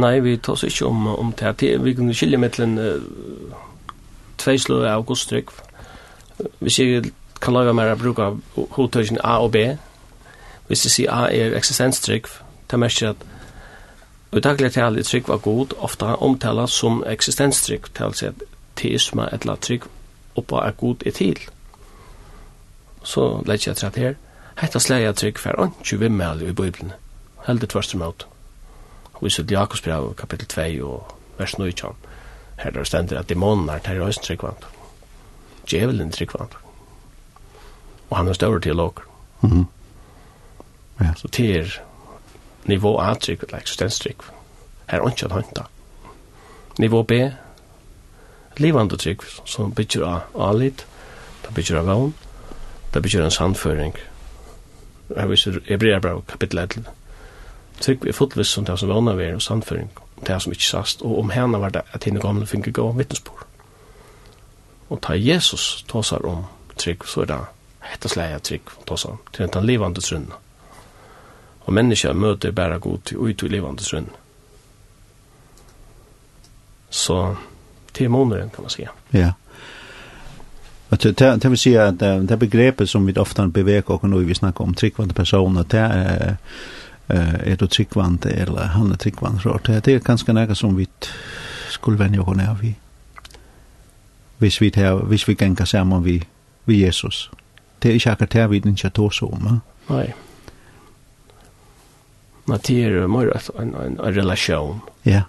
Nei, 0.00 0.20
vi 0.20 0.36
tar 0.36 0.52
oss 0.52 0.62
ikke 0.64 0.86
om, 0.86 1.06
om 1.06 1.32
det. 1.32 1.60
det 1.60 1.84
vi 1.84 1.94
kunne 1.94 2.14
skilje 2.14 2.38
mellom 2.40 2.78
uh, 2.78 3.56
tveislå 4.38 4.82
av 4.88 5.04
godstrykk. 5.04 5.50
Hvis 6.58 6.78
jeg 6.78 7.12
kan 7.40 7.54
lage 7.54 7.74
mer 7.76 7.92
å 7.92 7.98
bruke 8.00 8.30
hodtøysene 8.76 9.20
A 9.24 9.38
og 9.44 9.52
B, 9.52 9.64
hvis 10.68 10.86
jeg 10.86 10.94
sier 10.94 11.12
A 11.12 11.28
er 11.28 11.56
eksistenstrykk, 11.56 12.30
det 12.70 12.80
merker 12.80 13.12
at 13.12 13.26
Og 14.34 14.38
i 14.38 14.42
daglig 14.42 14.72
tal 14.74 14.96
er 14.98 15.06
trygg 15.06 15.28
var 15.30 15.38
god 15.38 15.76
ofta 15.78 16.16
omtala 16.18 16.64
som 16.66 17.04
eksistenstrygg, 17.06 17.84
til 17.94 18.14
seg 18.18 18.40
teisma 18.74 19.28
etla 19.30 19.54
trygg 19.62 19.84
oppa 20.34 20.64
er 20.66 20.74
god 20.74 21.04
er 21.06 21.14
til. 21.14 21.38
Så 23.06 23.44
leit 23.46 23.68
jeg 23.68 23.78
trett 23.78 24.00
her, 24.02 24.16
hetta 24.58 24.82
sleg 24.82 25.04
jeg 25.04 25.16
trygg 25.20 25.38
for 25.38 25.70
vi 26.00 26.08
med 26.08 26.42
i 26.42 26.50
Bibelen, 26.50 26.90
heldig 27.46 27.68
tvarstum 27.70 28.02
out. 28.02 28.26
Og 29.14 29.28
i 29.28 29.30
sitt 29.30 29.54
Jakobsbrev 29.54 30.16
kapittel 30.18 30.50
2 30.50 30.82
og 30.82 31.14
vers 31.38 31.58
9, 31.58 31.70
her 32.58 32.70
der 32.70 32.84
stender 32.84 33.18
at 33.18 33.28
dæmonen 33.28 33.68
er 33.68 33.78
til 33.78 34.02
røysen 34.02 34.22
tryggvand. 34.22 34.66
Djevelen 35.70 36.10
tryggvand. 36.10 36.58
Og 38.10 38.16
han 38.16 38.28
er 38.28 38.32
større 38.32 38.60
til 38.60 38.80
åker. 38.80 39.02
Mm 39.42 39.50
-hmm. 39.50 39.64
ja. 41.04 41.14
Så 41.14 41.28
det 41.28 41.56
er 41.56 41.82
nivå 42.64 43.00
A 43.00 43.14
trygg, 43.14 43.42
eller 43.42 43.58
eksistenstrygg. 43.58 44.16
Her 44.86 45.00
er 45.00 45.08
ikke 45.08 45.32
håndta. 45.32 45.62
Nivå 46.78 47.02
B, 47.02 47.12
livande 48.56 48.96
trygg, 48.96 49.22
som 49.44 49.72
bygger 49.72 50.04
av 50.04 50.20
alit, 50.50 50.86
det 51.42 51.54
bygger 51.54 51.78
av 51.78 51.86
vogn, 51.86 52.14
det 52.94 53.02
bygger 53.02 53.24
en 53.24 53.30
sandføring. 53.30 53.96
Her 55.16 55.26
viser 55.26 55.60
Ebreabra 55.68 56.20
kapittel 56.28 56.58
11. 56.58 56.84
Trygg 57.80 58.06
er 58.06 58.12
fotvis 58.12 58.48
som 58.48 58.64
det 58.64 58.78
som 58.78 58.88
vogna 58.88 59.14
vi 59.14 59.24
er, 59.24 59.34
og 59.34 59.42
sandføring, 59.42 59.90
det 60.26 60.42
som 60.42 60.52
ikke 60.52 60.64
sast, 60.64 61.02
og 61.02 61.18
om 61.18 61.30
henne 61.30 61.60
var 61.60 61.74
det 61.74 61.82
at 61.92 62.04
henne 62.04 62.20
gamle 62.20 62.46
finner 62.46 62.72
gå 62.72 62.92
vittnesbord. 62.92 63.46
Og 64.88 65.02
ta 65.02 65.14
Jesus 65.16 65.84
tåsar 65.88 66.26
om 66.26 66.44
trygg, 66.76 67.04
så 67.04 67.20
er 67.20 67.30
det 67.32 67.42
hette 67.80 68.08
slæg 68.08 68.42
trygg, 68.42 68.72
tåsar, 68.86 69.16
til 69.32 69.52
den 69.52 69.66
livande 69.66 70.00
trunna 70.00 70.43
og 71.64 71.72
menneska 71.72 72.12
møter 72.12 72.52
bæra 72.52 72.78
god 72.78 72.98
til 73.04 73.18
ut 73.18 73.42
i 73.42 73.48
livande 73.48 73.84
sund. 73.84 74.06
Så 76.90 77.34
til 77.94 78.10
måneden 78.10 78.50
kan 78.50 78.62
man 78.62 78.70
säga. 78.70 78.88
Ja. 79.10 79.32
Och 80.88 80.98
det 80.98 81.18
det 81.18 81.48
vill 81.48 81.78
at 81.78 82.02
att 82.02 82.28
det 82.28 82.38
begrepet 82.38 82.88
som 82.88 83.06
vi 83.06 83.16
ofte 83.16 83.48
beveger 83.48 83.90
oss 83.90 84.02
når 84.02 84.18
vi 84.18 84.34
snakker 84.34 84.64
om 84.64 84.74
tryggvande 84.74 85.14
personer 85.14 85.62
det 85.62 85.80
er 85.80 86.36
eh 87.08 87.52
är 87.52 87.56
då 87.56 87.66
eller 88.30 88.62
han 88.62 88.92
er 88.92 88.96
tryggvande 88.96 89.40
så 89.40 89.58
det 89.66 89.88
er 89.88 89.98
ganske 89.98 90.32
nära 90.32 90.54
som 90.54 90.76
vi 90.76 90.86
skulle 91.70 91.98
vende 91.98 92.18
oss 92.18 92.36
när 92.36 92.54
vi 92.62 92.74
hvis 94.38 94.60
vi 94.60 94.70
tar 94.70 94.94
hvis 94.94 95.28
vi 95.28 95.34
ganger 95.34 95.64
sammen 95.64 96.04
vi 96.04 96.22
vi 96.64 96.84
Jesus. 96.84 97.30
Det 97.82 97.88
er 97.88 97.94
ikke 97.94 98.10
akkurat 98.10 98.32
det 98.32 98.50
vi 98.50 98.56
ikke 98.56 98.90
tar 98.90 99.10
så 99.10 99.26
om. 99.26 99.60
Nej. 99.88 100.12
Nei, 102.46 102.58
det 102.66 102.80
er 102.84 103.06
mer 103.08 103.30
en, 103.32 103.74
en, 103.74 103.94
en 103.98 104.16
relasjon. 104.16 104.82
Ja. 105.08 105.22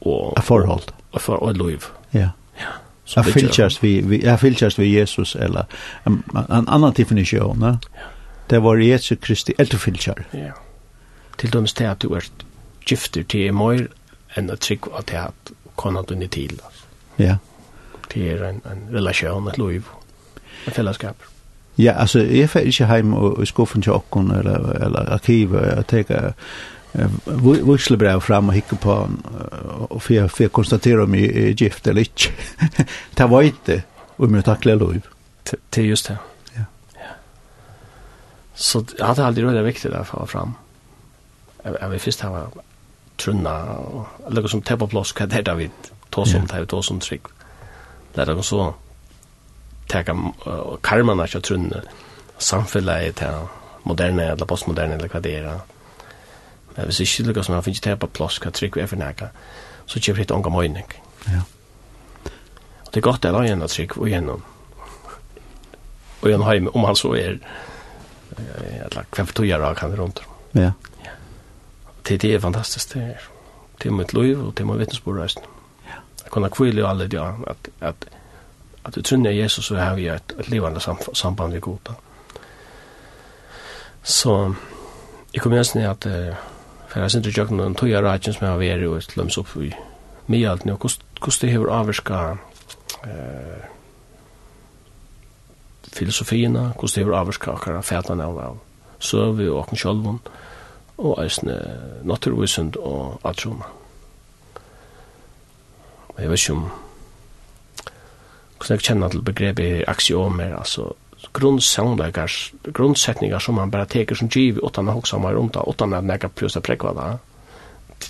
Og, 0.00 0.32
et 0.38 0.44
forhold. 0.44 0.92
Og, 1.12 1.20
for, 1.20 1.36
og 1.36 1.50
et 1.50 1.60
liv. 1.60 1.88
Ja. 2.14 2.30
ja. 2.60 2.72
Jeg 3.16 3.34
fylkjast 3.34 3.82
vi, 3.82 4.00
vi, 4.00 4.22
jeg 4.24 4.40
fylkjast 4.40 4.78
vi 4.78 4.88
Jesus, 4.98 5.34
eller 5.34 5.68
en, 6.06 6.22
en 6.34 6.68
annan 6.68 6.94
definisjon, 6.96 7.58
ne? 7.60 7.76
Ja. 7.96 8.08
Det 8.50 8.60
var 8.62 8.80
Jesus 8.80 9.18
Kristi 9.20 9.54
eldefylkjar. 9.58 10.24
Ja. 10.36 10.52
Til 11.38 11.52
dømes 11.52 11.72
til 11.72 11.88
at 11.88 12.02
du 12.02 12.12
er 12.16 12.26
gifter 12.88 13.22
til 13.22 13.52
mer 13.56 13.86
enn 14.36 14.50
at 14.52 14.64
trygg 14.64 14.88
at 14.98 15.08
det 15.08 15.20
at 15.20 15.52
konan 15.76 16.08
du 16.08 16.16
til. 16.26 16.58
Ja. 17.18 17.36
Det 18.12 18.32
er 18.32 18.44
en, 18.48 18.60
en 18.68 18.88
relasjon, 18.92 19.48
et 19.48 19.58
liv, 19.58 19.88
et 20.66 20.72
fellesskap. 20.72 21.16
Ja 21.20 21.32
Ja, 21.78 21.92
altså, 21.92 22.18
jeg 22.18 22.50
får 22.50 22.68
ikke 22.68 22.86
heim 22.86 23.14
og, 23.14 23.38
og 23.38 23.46
skuffen 23.48 23.82
til 23.82 23.92
åkken 23.92 24.30
eller, 24.30 24.72
eller 24.84 25.12
arkivet 25.12 25.78
og 25.78 25.86
tenker 25.88 26.32
uh, 26.94 27.66
vuxlebrev 27.66 28.20
fram 28.20 28.48
og 28.48 28.54
hikker 28.54 28.76
på 28.76 28.96
han 28.98 29.16
og 29.88 30.02
for 30.02 30.12
jeg, 30.12 30.30
for 30.30 30.44
jeg 30.44 30.52
konstaterer 30.52 31.04
om 31.06 31.14
jeg 31.14 31.30
er 31.32 31.54
gift 31.56 31.86
eller 31.86 32.04
ikke. 32.04 32.32
det 33.18 33.30
var 33.30 33.40
ikke 33.48 33.82
om 34.18 34.34
jeg 34.34 34.44
takler 34.44 34.74
lov. 34.74 35.00
Det 35.44 35.80
er 35.84 35.88
just 35.88 36.08
det. 36.08 36.18
Ja. 36.56 36.64
ja. 36.96 37.14
Så 38.54 38.84
ja, 38.98 39.08
det 39.08 39.18
er 39.18 39.26
aldri 39.30 39.46
veldig 39.48 39.64
viktig 39.64 39.94
å 39.96 40.04
få 40.06 40.22
å 40.22 40.28
fram. 40.28 40.54
Jeg, 41.64 41.74
jeg 41.80 41.90
vil 41.90 42.04
først 42.04 42.26
ha 42.26 42.46
trunna 43.22 43.56
og 43.80 44.30
legge 44.34 44.52
som 44.52 44.62
tepp 44.62 44.84
og 44.84 44.92
plås, 44.92 45.12
hva 45.16 45.26
det 45.30 45.40
er 45.40 45.48
det 45.48 45.56
vi 45.58 45.68
tar 46.12 46.28
som, 46.28 46.46
det 46.46 46.56
er 46.56 46.66
vi 46.66 46.70
tar 46.72 46.84
som 46.86 47.00
trygg. 47.00 47.28
Det 48.12 48.22
er 48.22 48.34
det 48.34 48.44
så 48.44 48.72
teka 49.88 50.14
uh, 50.14 50.76
karmana 50.82 51.26
kja 51.26 51.40
trunne 51.40 51.82
samfunnet 52.38 53.16
til 53.16 53.48
moderne 53.84 54.30
eller 54.32 54.46
postmoderne 54.46 54.98
eller 54.98 55.10
hva 55.10 55.22
det 55.22 55.36
er 55.40 55.48
men 56.76 56.88
hvis 56.88 57.02
ikke 57.04 57.28
lukkast 57.28 57.50
man 57.52 57.62
finnes 57.62 57.82
ikke 57.82 57.98
på 58.04 58.12
plass 58.18 58.38
hva 58.42 58.52
trygg 58.54 58.76
vi 58.76 58.84
er 58.84 58.90
for 58.90 59.00
neka 59.00 59.32
så 59.86 60.00
kjøper 60.00 60.22
hitt 60.22 60.34
onga 60.34 60.52
møyning 60.52 60.94
ja. 61.28 61.42
og 62.86 62.94
det 62.94 63.02
er 63.02 63.08
godt 63.08 63.22
det 63.22 63.32
er 63.32 63.48
gjennom 63.50 63.68
trygg 63.68 63.98
og 63.98 64.08
gjennom 64.08 64.48
og 66.22 66.30
gjennom 66.30 66.48
heim 66.48 66.70
om 66.72 66.86
han 66.86 66.96
så 66.96 67.14
er 67.18 67.38
eller 68.32 69.04
hvem 69.12 69.26
for 69.26 69.34
tog 69.34 69.44
togjer 69.44 69.74
kan 69.76 69.94
rundt. 69.98 70.22
Ja. 70.54 70.72
ja 71.04 71.14
det, 72.08 72.22
det 72.22 72.34
er 72.34 72.40
fantastisk 72.40 72.94
det 72.94 73.02
er 73.02 73.28
det 73.82 73.90
er 73.90 73.96
mitt 73.98 74.14
liv 74.14 74.38
og 74.38 74.46
det 74.46 74.56
til 74.56 74.66
min 74.66 74.78
vittnesbordreisen 74.78 75.42
jeg 76.22 76.30
kunne 76.30 76.50
kvile 76.50 76.80
jo 76.80 76.88
alle 76.88 77.08
det 77.08 77.20
at, 77.20 77.68
at 77.80 78.06
at 78.84 78.96
vi 78.96 79.02
trunner 79.02 79.30
Jesus 79.30 79.66
så 79.66 79.76
har 79.76 79.94
vi 79.94 80.08
et, 80.10 80.34
et 80.38 80.48
livande 80.50 80.80
samband 81.14 81.52
vi 81.52 81.60
goda. 81.60 81.94
Så 84.02 84.54
jeg 85.34 85.42
kom 85.42 85.52
igjen 85.52 85.82
i 85.82 85.86
at 85.86 86.06
uh, 86.06 86.34
for 86.88 87.00
jeg 87.00 87.10
synes 87.10 87.26
ikke 87.26 87.54
noen 87.56 87.76
tog 87.78 87.92
av 87.94 88.04
reitjen 88.04 88.34
som 88.34 88.44
jeg 88.44 88.52
har 88.52 88.60
vært 88.60 88.88
og 88.88 88.96
et 88.98 89.16
løms 89.16 89.38
opp 89.40 89.54
i 89.56 89.70
mye 90.32 90.50
alt 90.50 90.66
nå. 90.68 90.74
Hvordan 90.76 91.38
det 91.40 91.52
har 91.52 91.70
avvirka 91.78 92.18
uh, 93.06 93.62
filosofiene, 95.92 96.72
hvordan 96.74 96.94
det 96.94 97.06
har 97.06 97.20
avvirka 97.20 97.54
akkurat 97.54 97.86
fætene 97.86 98.26
av 98.26 98.38
av 98.38 98.60
søve 99.02 99.48
og 99.50 99.62
åkken 99.62 99.80
sjølven 99.80 100.18
og 101.02 101.16
eisne 101.22 101.56
naturvisund 102.06 102.76
og 102.76 103.24
atrona. 103.26 103.66
Jeg 106.18 106.30
vet 106.30 106.42
ikke 106.42 106.58
om 106.58 106.66
hvordan 108.62 108.78
jeg 108.78 108.86
kjenner 108.86 109.08
til 109.08 109.22
begrepet 109.26 109.84
aksiomer, 109.90 110.54
altså 110.56 110.92
grundsangleikar, 111.32 112.30
grunnsetningar 112.72 113.38
som 113.38 113.54
man 113.54 113.70
bara 113.70 113.84
teker 113.84 114.14
som 114.14 114.28
giv 114.28 114.58
utan 114.62 114.88
att 114.88 114.96
också 114.96 115.18
mer 115.18 115.34
runt 115.34 115.56
utan 115.68 115.94
att 115.94 116.04
näka 116.04 116.28
plus 116.28 116.54
prekva 116.54 116.92
präkva. 116.92 117.18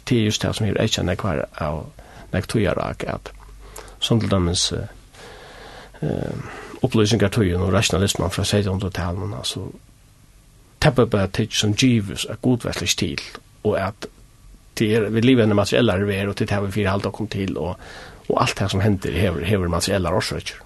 Det 0.05 0.17
är 0.17 0.21
just 0.21 0.43
det 0.43 0.55
som 0.55 0.67
är 0.67 0.81
ekki 0.81 0.95
känner 0.95 1.15
kvar 1.15 1.47
av 1.55 1.87
nek 2.33 2.47
tujar 2.47 2.79
ak, 2.79 3.05
at 3.05 3.33
som 4.01 4.21
till 4.21 4.29
dem 4.29 4.49
eh 4.49 6.33
upplösningar 6.83 7.29
tojen 7.29 7.61
och 7.61 7.73
rationalismen 7.73 8.31
fra 8.31 8.43
1600-talen, 8.43 9.35
alltså 9.35 9.69
tappa 10.79 11.07
på 11.07 11.17
att 11.17 11.41
som 11.51 11.73
givs 11.73 12.27
är 12.27 12.37
god 12.41 12.65
väslig 12.65 12.91
stil 12.91 13.21
och 13.63 13.79
att 13.79 14.07
det 14.75 14.95
är 14.95 15.01
vi 15.01 15.21
lever 15.21 15.43
i 15.45 15.47
materiella 15.47 15.99
rever 15.99 16.29
och 16.29 16.35
det 16.35 16.51
här 16.51 16.61
vi 16.61 16.73
fyra 16.73 16.91
halvt 16.91 17.07
och 17.07 17.15
kom 17.15 17.27
till 17.27 17.57
och 17.57 17.77
og 18.29 18.43
allt 18.43 18.59
det 18.59 18.71
som 18.71 18.81
händer 18.81 19.13
hever, 19.13 19.45
hever 19.45 19.69
materiella 19.69 20.11
orsaker. 20.11 20.57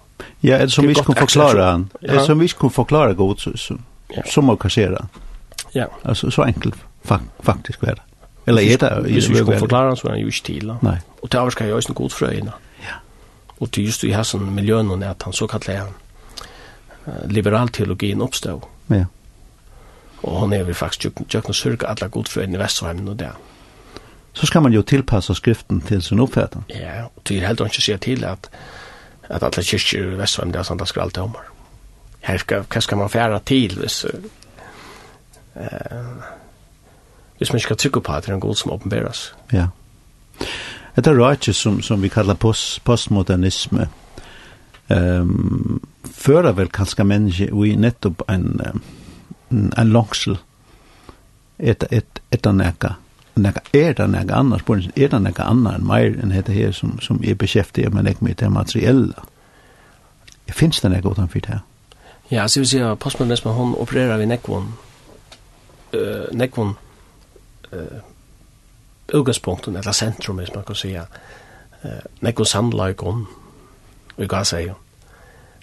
Ja, 0.41 0.59
det 0.59 0.73
som 0.73 0.87
vi 0.87 0.95
kan 0.95 1.15
förklara, 1.15 1.85
det 2.01 2.21
som 2.27 2.39
vi 2.39 2.49
kan 2.49 2.71
forklare 2.71 3.15
god, 3.15 3.41
så 3.41 3.57
så 3.57 3.79
som 4.25 4.45
man 4.45 4.59
han? 4.75 5.09
Ja. 5.73 5.87
Alltså 6.03 6.31
så 6.31 6.43
enkelt 6.43 6.75
faktiskt 7.43 7.83
är 7.83 7.95
det. 7.95 8.03
Eller 8.47 8.63
är 8.63 8.79
det 8.79 9.01
vi 9.05 9.23
skulle 9.23 9.59
forklare 9.59 9.87
han, 9.87 9.97
så 9.97 10.09
är 10.09 10.17
ju 10.17 10.31
till. 10.31 10.75
Nej. 10.81 11.01
Och 11.21 11.29
det 11.29 11.51
ska 11.51 11.67
ju 11.67 11.75
en 11.75 11.95
god 11.95 12.13
fröjna. 12.13 12.53
Ja. 12.81 12.95
Och 13.59 13.71
til 13.71 13.85
just 13.85 14.05
i 14.05 14.13
hessen 14.13 14.55
miljøen 14.55 14.91
och 14.91 15.03
att 15.03 15.23
han 15.23 15.33
så 15.33 15.47
kallar 15.47 15.89
liberal 17.27 17.69
teologien 17.69 18.23
uppstod. 18.23 18.63
Ja. 18.87 19.05
Och 20.21 20.41
hon 20.41 20.53
är 20.53 20.65
vi 20.65 20.75
faktiskt 20.75 21.03
tjøkken 21.29 21.49
og 21.49 21.55
sörka 21.55 21.87
alla 21.87 22.09
god 22.09 22.29
fröjna 22.29 22.55
i 22.55 22.59
Västerhamn 22.59 23.09
och 23.09 23.17
där 23.17 23.33
så 24.37 24.47
skal 24.47 24.63
man 24.63 24.73
jo 24.73 24.83
tilpasse 24.83 25.35
skriften 25.35 25.81
til 25.81 26.03
sin 26.03 26.21
uppfattning. 26.21 26.65
Ja, 26.69 27.05
og 27.17 27.23
det 27.29 27.37
är 27.37 27.47
helt 27.47 27.61
enkelt 27.61 27.79
att 27.79 27.83
säga 27.83 27.99
till 27.99 28.25
att 28.25 28.51
att 29.29 29.43
alla 29.43 29.63
kyrkor 29.63 30.13
i 30.13 30.17
Västsverige 30.17 30.53
där 30.53 30.77
det 30.79 30.87
skal 30.87 31.03
alltid 31.03 31.23
omar. 31.23 31.43
Her 32.21 32.39
skal, 32.39 32.65
hva 32.71 32.81
skal 32.81 32.99
man 32.99 33.11
färra 33.11 33.39
til 33.39 33.79
hvis, 33.79 34.05
uh, 34.05 35.63
Hvis 37.39 37.53
man 37.53 37.57
ikke 37.57 37.65
skal 37.65 37.77
trykke 37.77 38.01
på 38.01 38.13
at 38.13 38.25
det 38.25 38.31
er 38.31 38.35
en 38.35 38.41
god 38.41 38.55
som 38.55 38.73
åpenberes. 38.73 39.35
Ja. 39.53 39.67
Det 40.97 41.07
er 41.07 41.25
rart 41.27 41.45
som, 41.55 41.83
som 41.83 42.03
vi 42.03 42.09
kallar 42.09 42.35
post, 42.35 42.85
postmodernisme. 42.85 43.89
Um, 44.89 45.83
Fører 46.15 46.53
vel 46.53 46.69
kanskje 46.69 47.05
menneske 47.05 47.45
i 47.45 47.75
nettopp 47.77 48.23
en, 48.29 48.61
en, 49.51 49.73
en 49.79 49.93
langsel 49.93 50.39
etter 51.59 51.87
et, 51.91 51.97
et, 51.97 52.21
et, 52.33 52.47
et, 52.47 52.57
et, 52.57 52.67
et, 52.67 52.85
et, 52.85 53.06
nega 53.37 53.61
er 53.73 53.93
det 53.93 54.09
nega 54.11 54.41
annar 54.41 54.59
spurning, 54.63 54.93
er 54.97 55.09
det 55.13 55.23
nega 55.23 55.47
annar 55.51 55.79
enn 55.79 55.87
meir 55.87 56.17
enn 56.17 56.33
dette 56.33 56.55
her 56.57 56.73
som, 56.73 56.97
som 57.05 57.21
er 57.25 57.37
beskjeftig 57.39 57.89
med 57.93 58.09
nek 58.09 58.23
med 58.25 58.39
det 58.41 58.51
materiella. 58.53 59.25
Finns 60.49 60.81
det 60.81 60.91
nega 60.91 61.11
utanfyr 61.11 61.45
det 61.45 61.55
her? 61.59 61.65
Ja, 62.31 62.49
så 62.49 62.61
vil 62.61 62.69
si 62.69 62.81
at 62.83 62.99
Postman 62.99 63.31
hon 63.55 63.75
opererar 63.79 64.19
vi 64.19 64.27
nekvon, 64.27 64.73
uh, 65.95 66.27
nekvon 66.33 66.73
uh, 67.73 68.01
utgangspunkten, 69.13 69.77
eller 69.77 69.93
sentrum, 69.93 70.41
hvis 70.41 70.55
man 70.55 70.65
kan 70.65 70.75
sija, 70.75 71.05
uh, 71.85 72.01
nekvon 72.21 72.47
samlaikon, 72.47 73.27
vi 74.17 74.27
kan 74.27 74.45
seg 74.45 74.67
jo. 74.67 74.75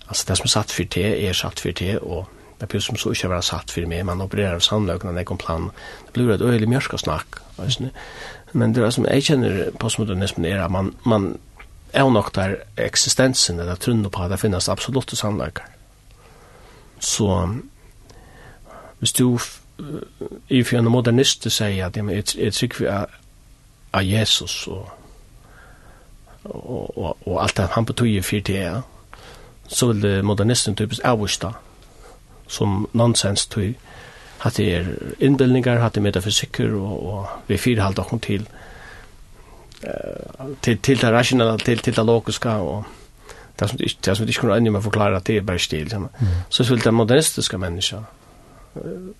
Altså, 0.07 0.25
det 0.27 0.37
som 0.37 0.47
er 0.47 0.53
satt 0.55 0.71
for 0.71 0.83
det, 0.95 1.09
er 1.27 1.33
satt 1.33 1.59
for 1.59 1.75
det, 1.75 1.97
og 1.99 2.29
det 2.61 2.69
blir 2.69 2.79
som 2.79 2.95
så 2.95 3.11
ikke 3.11 3.33
være 3.33 3.43
satt 3.43 3.71
for 3.71 3.89
meg, 3.89 4.05
man 4.05 4.21
opererar 4.23 4.63
samlaikon, 4.63 5.15
nekvon 5.15 5.41
plan, 5.41 5.71
det 6.05 6.13
blir 6.13 6.31
et 6.31 6.41
øyelig 6.41 6.69
mjørska 6.69 7.01
snakk, 7.01 7.42
Alltså. 7.57 7.83
Men 8.51 8.73
det 8.73 8.91
som 8.91 9.05
jag 9.05 9.23
känner 9.23 9.71
postmodernismen 9.77 10.45
är 10.45 10.69
man 10.69 10.95
man 11.03 11.37
är 11.91 12.09
nog 12.09 12.25
där 12.33 12.63
existensen 12.75 13.59
eller 13.59 13.75
tron 13.75 14.09
på 14.09 14.21
att 14.21 14.31
det 14.31 14.37
finns 14.37 14.69
absoluta 14.69 15.15
samverkan. 15.15 15.67
Så 16.99 17.55
hvis 18.99 19.13
du 19.13 19.37
i 20.47 20.63
för 20.63 20.77
en 20.77 20.91
modernist 20.91 21.51
säger 21.51 21.85
att 21.85 21.93
det 21.93 21.99
är 21.99 22.47
ett 22.47 22.53
trick 22.53 22.73
för 22.73 23.07
av 23.91 24.03
Jesus 24.03 24.67
och 24.67 24.89
och 26.43 26.97
och, 26.97 27.27
och 27.27 27.43
allt 27.43 27.55
det 27.55 27.69
han 27.71 27.85
betyder 27.85 28.21
för 28.21 28.39
det 28.39 28.81
så 29.67 29.87
vill 29.87 30.23
modernisten 30.23 30.75
typiskt 30.75 31.05
avvista 31.05 31.53
som 32.47 32.87
nonsens 32.91 33.47
till 33.47 33.73
hatt 34.43 34.59
det 34.59 34.67
er 34.75 34.89
innbildningar, 35.23 35.79
hatt 35.79 35.95
det 35.95 36.03
metafysikker, 36.03 36.73
og, 36.75 37.05
og 37.07 37.47
vi 37.47 37.57
fyrer 37.57 37.85
halvt 37.85 38.01
okkur 38.03 38.19
til, 38.25 38.47
uh, 39.85 40.49
til, 40.61 40.77
til 40.83 40.99
det 41.01 41.11
rationella, 41.13 41.57
til, 41.57 41.79
til 41.79 41.95
det 41.95 42.05
logiska, 42.05 42.57
og 42.59 42.83
det 43.59 43.69
som 43.69 43.79
ikke, 43.79 43.99
det 44.05 44.17
som 44.17 44.27
ikke 44.27 44.41
kunne 44.41 44.57
enda 44.59 44.73
med 44.73 44.81
å 44.81 44.87
forklare 44.89 45.19
at 45.19 45.27
det 45.29 45.37
er 45.39 45.47
bare 45.47 45.63
stil. 45.63 45.93
Mm. 45.95 46.09
Så 46.49 46.67
vil 46.67 46.83
det 46.83 46.93
modernistiske 46.93 47.59
menneska 47.61 48.01
uh, 48.03 49.11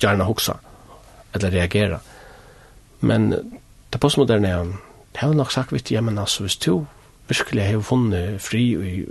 gjerne 0.00 0.28
hoksa, 0.28 0.58
eller 1.34 1.54
reagera. 1.54 2.02
Men 3.00 3.30
det 3.92 4.00
postmoderne 4.00 4.48
er, 4.48 4.76
det 5.14 5.22
har 5.22 5.32
nok 5.32 5.52
sagt 5.52 5.72
vitt, 5.72 5.92
ja, 5.92 6.00
men 6.04 6.18
altså, 6.18 6.44
hvis 6.44 6.56
du 6.56 6.84
virkelig 7.28 7.64
har 7.64 7.80
funnet 7.80 8.40
fri 8.42 8.74
og 8.76 8.86
i, 8.86 9.04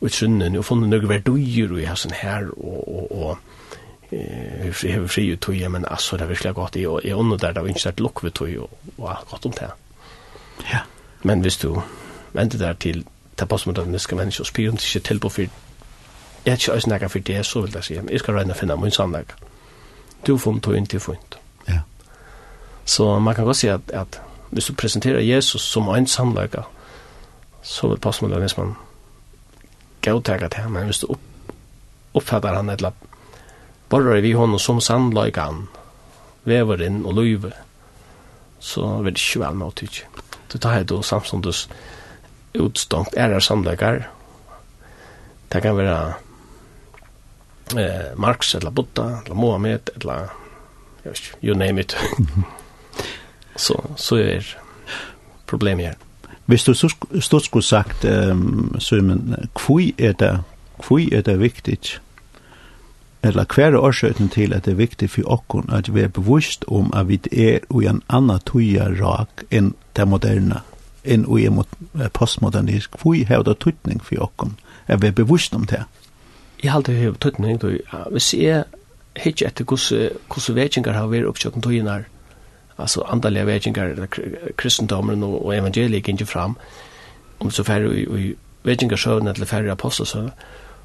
og 0.00 0.08
i 0.08 0.10
trunnen, 0.10 0.56
og 0.58 0.64
funnet 0.66 0.90
noe 0.90 1.08
verduer 1.08 1.78
i 1.78 1.86
hasen 1.86 2.14
her, 2.18 2.48
og, 2.56 2.88
og, 2.88 3.12
og 3.12 3.53
eh 4.14 4.72
hevur 4.82 5.08
frí 5.08 5.32
ut 5.32 5.40
tøy 5.40 5.68
men 5.68 5.84
assur 5.90 6.22
er 6.22 6.26
virkelig 6.26 6.54
gott 6.54 6.76
i 6.76 6.86
og 6.86 7.00
er 7.04 7.14
under 7.14 7.36
der 7.36 7.52
der 7.52 7.66
ikkje 7.66 7.92
lukk 7.98 8.24
við 8.24 8.30
tog 8.30 8.48
og 8.58 8.70
og 8.98 9.16
gott 9.30 9.46
om 9.46 9.52
det. 9.52 9.70
Ja. 10.72 10.80
Men 11.22 11.40
hvis 11.40 11.56
du 11.56 11.82
venter 12.32 12.58
der 12.58 12.72
til 12.72 13.04
ta 13.36 13.44
pass 13.44 13.66
mot 13.66 13.76
den 13.76 13.98
skal 13.98 14.16
menneske 14.16 14.42
og 14.42 14.46
spyr 14.46 14.70
om 14.70 14.74
ikkje 14.76 15.00
til 15.00 15.20
på 15.20 15.28
for 15.28 15.42
Jeg 16.44 16.52
er 16.52 16.56
ikke 16.56 16.72
også 16.72 16.90
nægget 16.90 17.10
for 17.10 17.18
det, 17.18 17.46
så 17.46 17.60
vil 17.60 17.72
jeg 17.74 17.84
si. 17.84 17.94
Jeg 17.94 18.20
skal 18.20 18.34
regne 18.34 18.52
å 18.52 18.56
finne 18.56 18.76
min 18.76 18.90
sannlegg. 18.90 19.24
Du 20.26 20.36
får 20.38 20.58
tog 20.60 20.76
inn 20.76 20.86
til 20.86 21.00
funnet. 21.00 21.38
Ja. 21.68 21.78
Så 22.84 23.18
man 23.18 23.34
kan 23.34 23.44
godt 23.44 23.56
si 23.56 23.66
at, 23.66 23.80
at 23.92 24.20
hvis 24.50 24.64
du 24.64 24.74
presenterer 24.74 25.20
Jesus 25.20 25.62
som 25.62 25.88
en 25.88 26.06
sannlegg, 26.06 26.58
så 27.62 27.88
vil 27.88 27.98
passe 27.98 28.24
med 28.24 28.34
det 28.34 28.40
hvis 28.40 28.56
man 28.56 28.74
gav 30.02 30.22
til 30.22 30.40
det 30.40 30.54
her, 30.54 30.68
men 30.68 30.84
hvis 30.84 30.98
du 30.98 31.16
oppfatter 32.14 32.54
han 32.54 32.68
et 32.68 32.76
eller 32.76 32.92
borrar 33.94 34.20
vi 34.20 34.32
honom 34.32 34.58
som 34.58 34.80
sandlagan, 34.82 35.68
vever 36.42 36.80
inn 36.82 37.04
og 37.06 37.14
løyve, 37.14 37.52
så 38.58 38.88
vil 39.04 39.14
det 39.14 39.22
ikke 39.22 39.44
vel 39.44 39.60
med 39.60 39.68
å 39.68 39.76
tykke. 39.78 40.24
Du 40.50 40.56
tar 40.58 40.74
her 40.74 40.86
då 40.90 40.98
samståndes 41.02 41.68
utstånd, 42.58 43.14
er 43.14 43.38
sannløygar, 43.38 44.08
det 45.54 45.62
kan 45.62 45.78
være 45.78 45.98
eh, 47.78 48.10
Marx, 48.18 48.56
eller 48.58 48.74
Buddha, 48.74 49.20
eller 49.22 49.38
Mohammed, 49.38 49.94
eller 49.94 50.34
jeg 51.04 51.12
vet 51.12 51.22
ikke, 51.22 51.38
you 51.46 51.54
name 51.54 51.80
it. 51.86 51.94
så, 53.66 53.78
så 53.94 54.18
er 54.18 54.56
problemet 55.46 55.92
her. 55.92 56.00
Hvis 56.50 56.66
du 56.66 56.74
stort 56.74 57.46
skulle 57.46 57.62
sagt, 57.62 58.04
um, 58.04 58.74
Simon, 58.80 59.36
hvor 59.54 59.86
er 59.98 60.18
det, 60.18 60.40
hvor 60.82 60.98
er 61.14 61.22
det 61.22 61.40
viktigt 61.40 62.00
eller 63.24 63.44
hver 63.54 63.76
årsøkning 63.76 64.32
til 64.32 64.52
at 64.52 64.64
det 64.64 64.72
er 64.74 64.76
viktig 64.76 65.08
for 65.10 65.32
okkon 65.32 65.70
at 65.72 65.88
vi 65.94 66.02
er 66.04 66.08
bevisst 66.12 66.64
om 66.68 66.90
at 66.92 67.08
vi 67.08 67.20
er 67.32 67.64
i 67.80 67.86
en 67.88 68.02
annan 68.08 68.42
tuja 68.44 68.90
rak 69.00 69.46
enn 69.50 69.72
det 69.96 70.08
moderne, 70.08 70.60
enn 71.04 71.24
i 71.38 71.46
en 71.46 71.62
postmodernisk. 72.12 72.98
Vi 73.04 73.22
har 73.24 73.42
det 73.42 73.58
tøytning 73.64 74.02
for 74.04 74.26
okkon, 74.28 74.58
at 74.86 75.02
vi 75.02 75.08
er 75.08 75.16
bevisst 75.16 75.54
om 75.54 75.64
det. 75.64 75.84
Jeg 76.62 76.72
har 76.72 76.78
alltid 76.82 77.00
høyt 77.00 77.20
tøytning, 77.20 77.60
du. 77.60 77.78
Hvis 78.10 78.34
jeg 78.34 78.64
hittir 79.16 79.48
etter 79.48 79.64
hvordan 79.64 80.56
vekingar 80.56 80.92
har 80.92 81.08
vært 81.08 81.30
oppkjøkken 81.30 81.62
tøyene 81.62 82.04
altså 82.78 83.04
andalige 83.06 83.46
vekingar, 83.46 84.06
kristendommen 84.56 85.22
og, 85.22 85.46
og 85.46 85.56
evangeliet 85.56 86.02
gikk 86.02 86.08
ikke 86.08 86.26
fram, 86.26 86.56
om 87.40 87.50
så 87.50 87.62
færre 87.62 87.94
i 87.94 88.34
vekingarsøvene 88.64 89.30
eller 89.30 89.46
færre 89.46 89.72
apostelsøvn, 89.72 90.30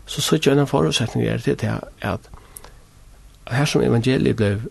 så 0.10 0.22
så 0.26 0.38
gjør 0.42 0.60
en 0.60 0.68
forutsetning 0.68 1.28
er 1.28 1.38
til 1.38 1.68
at, 1.68 1.84
at 2.02 2.20
her 3.52 3.66
som 3.66 3.82
evangeliet 3.82 4.36
ble, 4.36 4.62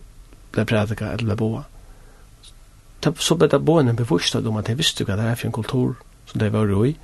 ble 0.51 0.65
prædika 0.65 1.13
eller 1.13 1.25
ble 1.25 1.35
boa, 1.39 1.61
så 3.15 3.35
ble 3.35 3.47
det 3.47 3.61
boen 3.65 3.87
en 3.87 3.99
om 4.47 4.57
at 4.57 4.67
de 4.67 4.75
visste 4.77 5.05
hva 5.07 5.15
det 5.15 5.25
er 5.25 5.35
for 5.35 5.47
en 5.47 5.55
kultur 5.55 5.95
som 6.25 6.39
de 6.39 6.51
var 6.53 6.73
i, 6.85 6.97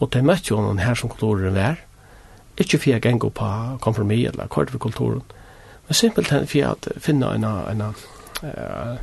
og 0.00 0.12
de 0.12 0.22
møtte 0.22 0.52
jo 0.52 0.60
noen 0.60 0.82
her 0.84 0.94
som 0.94 1.08
kulturen 1.08 1.54
var, 1.54 1.80
ikke 2.58 2.78
for 2.78 2.90
jeg 2.90 3.02
gengå 3.02 3.30
på 3.30 3.48
konfirmi 3.80 4.26
eller 4.26 4.46
kort 4.46 4.70
for 4.70 4.78
kulturen, 4.78 5.22
men 5.88 5.94
simpelthen 5.94 6.46
for 6.46 6.74
at 6.74 6.88
finne 6.98 7.34
en, 7.34 7.44
en, 7.44 7.80
en 7.80 8.98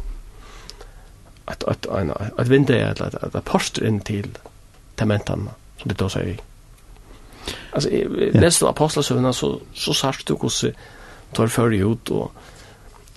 at 1.48 1.64
at 1.68 1.88
at 1.90 2.32
at 2.38 2.50
vinda 2.50 2.74
at 2.74 3.02
at 3.02 3.36
at 3.36 3.44
postur 3.44 3.86
inn 3.86 4.00
til 4.00 4.38
tamentan 4.98 5.50
som 5.78 5.90
det 5.90 5.98
då 5.98 6.10
säger 6.10 6.49
Alltså 7.72 7.90
ja. 7.90 8.08
läste 8.34 8.70
apostlarna 8.70 9.34
så 9.34 9.60
så 9.74 9.94
sart 9.94 10.26
du 10.26 10.34
hur 10.34 10.74
tar 11.34 11.48
för 11.48 11.74
ut 11.74 12.10
och 12.10 12.32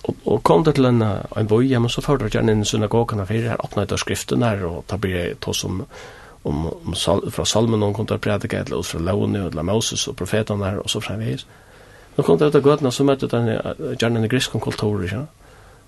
och, 0.01 0.15
och 0.23 0.43
kom 0.43 0.63
det 0.63 0.73
till 0.73 0.85
en 0.85 1.01
en 1.35 1.47
boj 1.47 1.73
hem 1.73 1.85
och 1.85 1.91
så 1.91 2.01
förde 2.01 2.29
jag 2.31 2.49
in 2.49 2.61
i 2.61 2.65
synagogan 2.65 3.19
och 3.19 3.27
här 3.27 3.65
öppnade 3.65 3.87
jag 3.89 3.99
skriften 3.99 4.39
där 4.39 4.65
och 4.65 4.87
ta 4.87 4.97
blir 4.97 5.35
det 5.39 5.53
som 5.53 5.85
om 6.43 6.67
om 6.67 6.95
sal, 6.95 7.31
från 7.31 7.45
salmen 7.45 7.79
någon 7.79 7.93
kontra 7.93 8.17
predika 8.17 8.59
eller 8.59 8.77
oss 8.77 8.87
från 8.87 9.05
Lone 9.05 9.47
eller 9.47 9.63
Moses 9.63 10.07
och 10.07 10.17
profeterna 10.17 10.65
där 10.65 10.77
och 10.77 10.89
så 10.89 11.01
framvis. 11.01 11.45
Då 12.15 12.23
kom 12.23 12.37
det 12.37 12.45
ut 12.45 12.55
av 12.55 12.61
gatan 12.61 12.91
så 12.91 13.03
mötte 13.03 13.27
den 13.27 13.47
gärna 13.99 14.19
den 14.19 14.29
grekiska 14.29 14.59
kulturen 14.59 15.09
ja. 15.11 15.25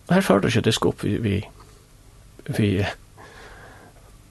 Och 0.06 0.14
här 0.14 0.22
förde 0.22 0.50
jag 0.54 0.64
det 0.64 0.86
upp 0.86 1.04
vi 1.04 1.18
vi, 1.18 1.46
vi 2.46 2.86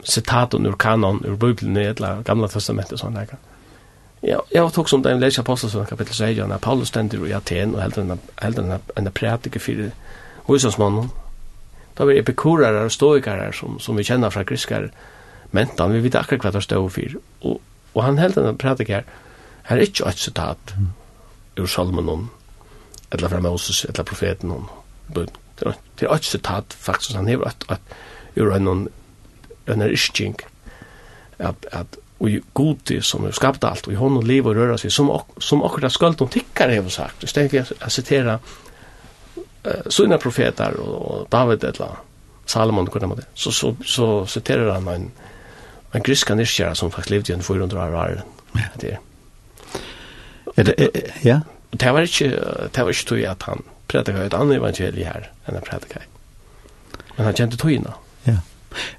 citat 0.03 0.55
ur 0.55 0.73
kanon 0.79 1.25
ur 1.27 1.37
bibeln 1.37 1.77
eller 1.77 2.23
gamla 2.23 2.49
testamentet 2.49 3.01
sån 3.01 3.15
där. 3.15 3.21
Mm 3.21 3.54
Ja, 4.25 4.39
jeg 4.55 4.73
tog 4.73 4.89
som 4.89 5.03
den 5.05 5.21
leser 5.21 5.43
apostelsøren 5.43 5.87
kapittel 5.87 6.15
16, 6.15 6.49
når 6.49 6.63
Paulus 6.65 6.89
stender 6.89 7.27
i 7.29 7.35
Aten 7.37 7.75
og 7.75 7.83
helder 8.41 8.63
en, 8.63 8.81
en 8.97 9.13
prætiker 9.13 9.61
for 9.61 9.91
Høysensmannen. 10.47 11.11
Da 11.99 12.07
var 12.09 12.17
epikurere 12.17 12.87
og 12.87 12.93
stoikere 12.93 13.53
som, 13.53 13.77
som 13.81 13.99
vi 13.99 14.05
kjenner 14.05 14.33
fra 14.33 14.43
griskere 14.49 14.89
mentan, 15.53 15.93
vi 15.93 16.03
vet 16.03 16.17
akkurat 16.19 16.43
hva 16.47 16.55
det 16.57 16.65
stod 16.65 16.89
for. 16.91 17.19
Og, 17.45 17.61
og 17.95 18.05
han 18.05 18.19
helt 18.19 18.39
en 18.41 18.57
praktiker 18.59 19.05
her 19.69 19.77
er 19.77 19.85
ikke 19.85 20.09
et 20.09 20.19
sitat 20.19 20.75
ur 21.61 21.69
salmen 21.71 22.31
eller 23.13 23.29
fra 23.29 23.41
Moses, 23.41 23.85
eller 23.85 24.03
profeten 24.05 24.51
om. 24.51 24.69
Det 25.15 25.29
er 26.03 26.15
et 26.15 26.25
sitat 26.25 26.75
faktisk, 26.75 27.17
han 27.17 27.29
hever 27.29 27.53
et, 27.53 27.67
et 27.71 28.41
ur 28.43 28.55
en, 28.57 28.69
en, 28.69 28.89
en 29.69 29.85
ischink, 29.91 30.43
at, 31.39 31.67
at 31.73 31.99
og 32.25 32.31
i 32.31 32.41
gode 32.57 33.03
som 33.05 33.27
har 33.27 33.35
skapt 33.37 33.65
alt, 33.69 33.87
og 33.87 33.93
i 33.93 33.99
hånden 34.01 34.25
liv 34.27 34.47
og 34.49 34.57
røra 34.57 34.79
seg, 34.81 34.93
som, 34.93 35.11
ok 35.13 35.37
som 35.45 35.65
akkurat 35.67 35.93
skuld 35.93 36.23
om 36.25 36.31
tikkar 36.33 36.73
har 36.73 36.89
sagt. 36.89 37.25
I 37.25 37.29
stedet 37.29 37.67
for 37.69 37.85
å 37.85 37.91
sitere 37.93 38.39
uh, 38.41 39.91
sina 39.93 40.17
profeter 40.21 40.79
og, 40.81 40.95
og 40.95 41.27
David 41.33 41.67
eller 41.69 41.99
Salomon, 42.49 42.89
hvordan 42.89 43.13
man 43.13 43.21
det, 43.21 43.27
så, 43.35 43.53
så, 43.53 43.75
så 43.85 44.09
siterer 44.29 44.73
han 44.73 44.89
en, 44.93 45.11
en 45.93 46.05
griska 46.05 46.37
nyrkjæra 46.37 46.75
som 46.77 46.93
faktisk 46.93 47.13
levde 47.13 47.33
i 47.33 47.37
en 47.37 47.45
400 47.45 47.81
år 47.81 47.99
år. 48.01 48.23
Ja. 48.55 48.71
Det, 48.81 48.97
er 50.57 50.69
det, 50.71 50.75
er, 50.79 51.13
ja? 51.25 51.41
Det 51.73 51.93
var 51.93 52.07
ikke, 52.07 52.31
det 52.75 52.85
var 52.85 52.93
ikke 52.93 53.09
tog 53.09 53.25
at 53.27 53.43
han 53.49 53.65
prædikar 53.89 54.29
et 54.29 54.37
annet 54.37 54.61
evangelie 54.61 55.09
her 55.09 55.29
enn 55.45 55.59
han 55.59 55.67
prædikar. 55.67 56.05
Men 57.17 57.29
han 57.29 57.37
kjente 57.37 57.61
togina. 57.61 57.97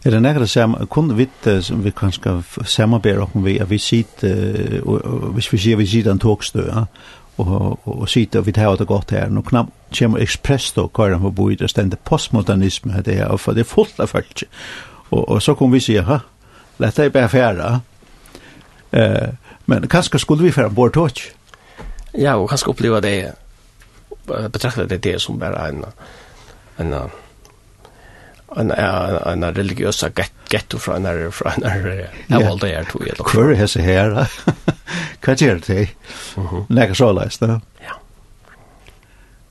Er 0.05 0.09
det 0.09 0.21
nægget 0.21 0.49
sam 0.49 0.75
kun 0.89 1.17
vidt 1.17 1.65
som 1.65 1.83
vi 1.83 1.91
kanskje 1.91 2.43
samarbeide 2.63 3.27
om 3.33 3.45
vi 3.45 3.57
at 3.59 3.69
vi 3.69 3.77
sitter 3.77 4.81
hvis 5.33 5.53
vi 5.53 5.57
sier 5.57 5.77
vi 5.77 5.85
sitter 5.85 6.11
en 6.11 6.19
togstø 6.19 6.69
og 7.37 7.79
og 7.85 8.09
sitter 8.09 8.41
vi 8.41 8.51
tar 8.51 8.75
det 8.75 8.87
godt 8.87 9.11
her. 9.11 9.29
Nå 9.29 9.41
knapt 9.41 9.71
kommer 9.99 10.19
express 10.19 10.71
då 10.71 10.87
kvar 10.87 11.19
på 11.19 11.31
bo 11.31 11.49
i 11.51 11.55
det 11.55 11.69
stender 11.69 11.97
postmodernisme, 11.97 13.01
det 13.01 13.19
är 13.19 13.27
for 13.27 13.37
för 13.37 13.53
det 13.53 13.63
fullt 13.63 13.99
av 13.99 14.07
folk. 14.07 14.43
Och 15.09 15.29
og 15.29 15.41
så 15.41 15.55
kommer 15.55 15.73
vi 15.73 15.79
se 15.79 16.01
ha 16.01 16.19
lätta 16.77 17.09
bare 17.09 17.09
bäfära 17.09 17.81
eh 18.91 19.29
men 19.65 19.87
kanske 19.87 20.19
skulle 20.19 20.43
vi 20.43 20.51
för 20.51 20.69
bort 20.69 20.93
touch 20.93 21.31
ja 22.13 22.35
och 22.35 22.49
kanske 22.49 22.69
uppleva 22.69 23.01
det 23.01 23.33
betrakta 24.27 24.85
det 24.85 25.03
det 25.03 25.21
som 25.21 25.39
bara 25.39 25.67
en 25.67 25.85
en 26.77 27.09
en 28.55 28.71
en 28.71 29.43
en 29.43 29.55
religiös 29.55 30.03
ghetto 30.49 30.77
från 30.77 31.05
en 31.05 31.31
från 31.31 31.63
en 31.63 32.05
ja. 32.27 32.49
all 32.49 32.59
det 32.59 32.73
är 32.73 32.83
två 32.83 32.99
eller 32.99 33.23
kvar 33.23 33.51
är 33.51 33.67
så 33.67 33.79
här 33.79 34.27
vad 35.25 35.41
gör 35.41 35.61
det 35.67 35.89
näka 36.67 36.95
så 36.95 37.11
läst 37.11 37.39
då 37.39 37.61
ja. 37.79 37.93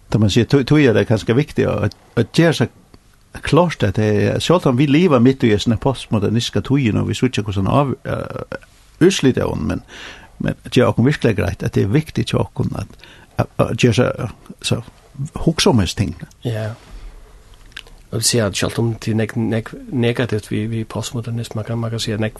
Då 0.08 0.18
man 0.18 0.30
ser 0.30 0.64
två 0.64 0.78
är 0.78 0.94
det 0.94 1.04
ganska 1.04 1.34
viktigt 1.34 1.66
att 1.66 1.96
att 2.14 2.38
göra 2.38 2.52
så 2.52 2.66
klart 3.42 3.82
att 3.82 3.94
det 3.94 4.04
är 4.04 4.38
så 4.38 4.72
vi 4.72 4.86
lever 4.86 5.20
mitt 5.20 5.44
i 5.44 5.58
en 5.66 5.78
postmodernistiska 5.78 6.60
tiden 6.62 7.00
och 7.00 7.10
vi 7.10 7.14
switchar 7.14 7.42
kusen 7.42 7.66
av 7.66 7.94
urslit 8.98 9.38
av 9.38 9.58
men 9.58 9.82
men 10.38 10.54
det 10.62 10.76
är 10.76 10.86
också 10.86 11.02
verkligen 11.02 11.36
grejt 11.36 11.62
att 11.62 11.72
det 11.72 11.82
är 11.82 11.86
viktigt 11.86 12.34
att 12.34 12.54
att 13.56 13.84
göra 13.84 14.30
så 14.60 14.82
huxomest 15.32 15.96
ting. 15.96 16.14
Ja 16.42 16.74
vil 18.14 18.26
si 18.26 18.38
at 18.38 18.56
selv 18.56 18.78
om 18.78 18.94
det 18.94 19.14
er 19.14 19.72
negativt 19.92 20.50
vi, 20.50 20.66
vi 20.66 20.84
postmodernisme, 20.84 21.58
man 21.58 21.64
kan, 21.64 21.78
man 21.78 21.90
kan 21.90 22.00
si 22.00 22.12
at 22.12 22.20
nek, 22.20 22.38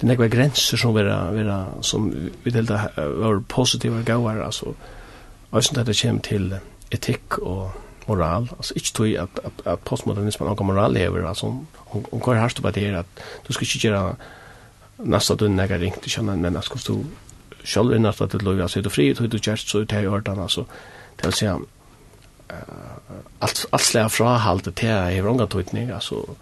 det 0.00 0.06
er 0.06 0.12
nekva 0.12 0.28
grenser 0.32 0.80
som, 0.80 0.94
vera, 0.94 1.18
vera, 1.34 1.60
som 1.82 2.10
vi 2.44 2.50
delta 2.50 2.86
var 2.96 3.42
positive 3.48 4.04
gauar, 4.06 4.42
altså, 4.44 4.74
også 5.50 5.76
når 5.76 5.88
det 5.88 5.98
kommer 6.02 6.20
til 6.22 6.54
etikk 6.90 7.38
og 7.38 7.70
moral, 8.08 8.48
altså 8.56 8.74
ikke 8.76 8.92
tog 8.94 9.06
at, 9.06 9.40
at, 9.44 9.64
at 9.66 9.78
postmodernismen 9.78 10.48
og 10.48 10.66
moral 10.66 10.92
lever, 10.92 11.28
altså, 11.28 11.46
hun, 11.92 12.06
hun 12.10 12.20
går 12.20 12.34
hardt 12.34 12.62
på 12.62 12.70
det 12.70 12.82
her, 12.82 12.98
at 12.98 13.24
du 13.48 13.52
skal 13.52 13.66
ikke 13.66 13.88
gjøre 13.88 14.14
nästa 15.04 15.34
dun 15.34 15.56
när 15.56 15.68
jag 15.68 16.00
till 16.00 16.10
känna 16.10 16.36
men 16.36 16.54
jag 16.54 16.64
du 16.86 17.04
själv 17.64 17.94
innan 17.94 18.12
att 18.18 18.30
det 18.30 18.42
låg 18.42 18.70
sig? 18.70 18.82
Det 18.82 18.90
fri 18.90 19.14
tog 19.14 19.30
det 19.30 19.46
just 19.46 19.68
så 19.68 19.84
det 19.84 19.92
har 19.92 20.06
ordan 20.06 20.38
alltså 20.38 20.64
det 21.16 21.26
vill 21.26 21.32
säga 21.32 21.58
allt 23.38 23.66
allt 23.70 23.82
slä 23.82 24.08
fra 24.08 24.36
halt 24.38 24.64
det 24.64 24.86
här 24.86 25.10
i 25.10 25.20
vrånga 25.20 25.46
tutning 25.46 25.90
alltså 25.90 26.36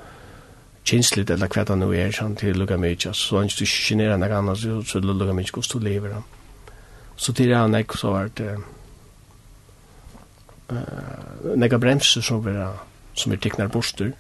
känsligt 0.83 1.31
eller 1.31 1.49
kvätta 1.49 1.75
nu 1.75 1.97
är 1.97 2.13
sånt 2.13 2.39
till 2.39 2.59
lugga 2.59 2.77
mig 2.77 2.97
just 3.01 3.21
så 3.21 3.43
inte 3.43 3.55
du 3.59 3.67
genera 3.67 4.17
några 4.17 4.39
andra 4.39 4.57
så 4.57 4.83
så 4.83 4.99
lugga 4.99 5.33
mig 5.33 5.45
kost 5.45 5.73
du 5.73 5.81
lever 5.81 6.09
då 6.09 6.23
så 7.17 7.33
till 7.33 7.55
han 7.55 7.75
ek 7.75 7.93
så 7.93 8.11
vart 8.11 8.41
eh 8.41 8.59
några 11.57 11.79
bremser 11.79 12.21
som 12.21 12.45
vi 12.45 12.67
som 13.15 13.33
vi 13.33 13.39
tecknar 13.39 13.67
borster 13.67 14.13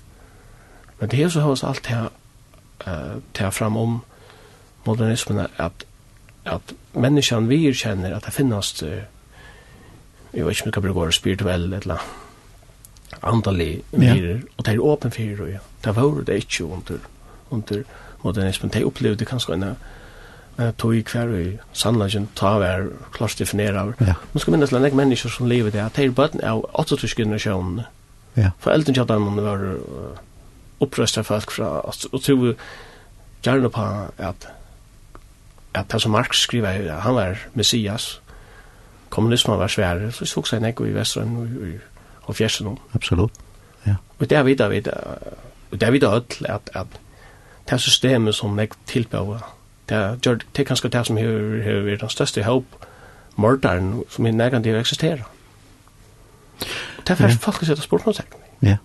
men 0.98 1.08
det 1.08 1.22
är 1.22 1.28
så 1.28 1.40
hos 1.40 1.64
allt 1.64 1.86
här 1.86 2.10
eh 2.86 3.16
ta 3.32 3.50
fram 3.50 3.76
om 3.76 4.00
modernismen 4.84 5.46
att 5.56 5.84
att 6.44 6.72
människan 6.92 7.48
vi 7.48 7.74
känner 7.74 8.12
att 8.12 8.24
det 8.24 8.30
finns 8.30 8.82
jeg 10.32 10.46
vet 10.46 10.56
ikke 10.56 10.64
om 10.64 10.72
det 10.72 10.74
kan 10.74 10.82
bruke 10.82 11.12
spirituell 11.12 11.72
eller 11.72 12.02
andalig 13.22 13.82
mirer, 13.92 14.34
ja. 14.36 14.40
og 14.56 14.66
det 14.66 14.74
er 14.74 14.82
åpen 14.84 15.10
for 15.10 15.22
det, 15.44 15.52
ja. 15.52 15.62
det 15.84 15.96
var 15.96 16.24
det 16.26 16.34
ikke 16.42 16.64
under, 16.64 16.98
under 17.50 17.82
modernismen, 18.22 18.70
det 18.70 18.84
opplevde 18.84 19.24
kanskje 19.24 19.54
en 19.54 20.72
tog 20.78 20.96
i 20.96 21.04
hver 21.06 21.30
i 21.38 21.58
sannlagen 21.72 22.28
ta 22.36 22.56
hver 22.58 22.88
klart 23.14 23.38
definere 23.38 23.78
av. 23.80 23.92
Ja. 24.00 24.16
Man 24.32 24.42
skal 24.42 24.56
minnes 24.56 24.72
lenge 24.72 24.96
mennesker 24.96 25.30
som 25.30 25.46
lever 25.46 25.70
det, 25.70 25.80
at 25.80 25.96
det 25.96 26.04
er 26.04 26.10
bøten 26.10 26.42
av 26.42 26.64
28 26.74 27.14
generasjonen. 27.14 27.84
Ja. 28.36 28.50
For 28.58 28.74
eldre 28.74 28.94
kjøttene 28.94 29.44
var 29.46 29.62
opprøst 30.82 31.18
av 31.18 31.28
folk 31.30 31.54
fra, 31.54 31.70
og 31.86 32.22
tog 32.22 32.48
gjerne 33.46 33.70
på 33.70 33.86
at 34.18 34.48
at 35.74 35.92
det 35.92 36.02
som 36.02 36.10
Marx 36.10 36.42
skriver, 36.42 37.00
han 37.00 37.14
var 37.14 37.38
Messias, 37.54 38.20
kommunismen 39.10 39.58
var 39.58 39.66
svære, 39.66 40.12
så 40.12 40.26
såg 40.26 40.48
seg 40.48 40.62
nekko 40.62 40.84
i 40.84 40.94
Vestrøn 40.94 41.36
og 41.36 41.46
og, 41.62 41.74
og 42.22 42.36
fjersen. 42.36 42.78
Absolut, 42.94 43.30
ja. 43.86 43.94
Og 44.18 44.30
er 44.32 44.42
videre, 44.42 44.70
videre, 44.70 44.94
og 45.70 45.80
det 45.80 45.80
der 45.80 45.90
videre 45.90 46.16
ødel 46.16 46.46
at, 46.48 46.70
at 46.74 46.86
det 47.70 47.80
systemet 47.80 48.34
som 48.34 48.50
nekko 48.56 48.76
tilbøver, 48.86 49.54
det 49.88 50.20
gjør 50.24 50.34
det 50.34 50.60
er 50.60 50.64
kanskje 50.64 50.88
det 50.88 51.06
som 51.06 51.16
har 51.16 51.82
vært 51.84 52.00
den 52.00 52.10
største 52.10 52.44
håp, 52.44 52.64
morderen 53.36 54.02
som 54.08 54.26
i 54.26 54.30
nekko 54.30 54.56
å 54.56 54.80
eksistere. 54.80 55.24
Det 56.60 57.10
er 57.10 57.14
faktisk 57.14 57.42
folk 57.42 57.64
som 57.64 57.76
spurt 57.76 58.06
noe 58.06 58.14
Ja. 58.62 58.76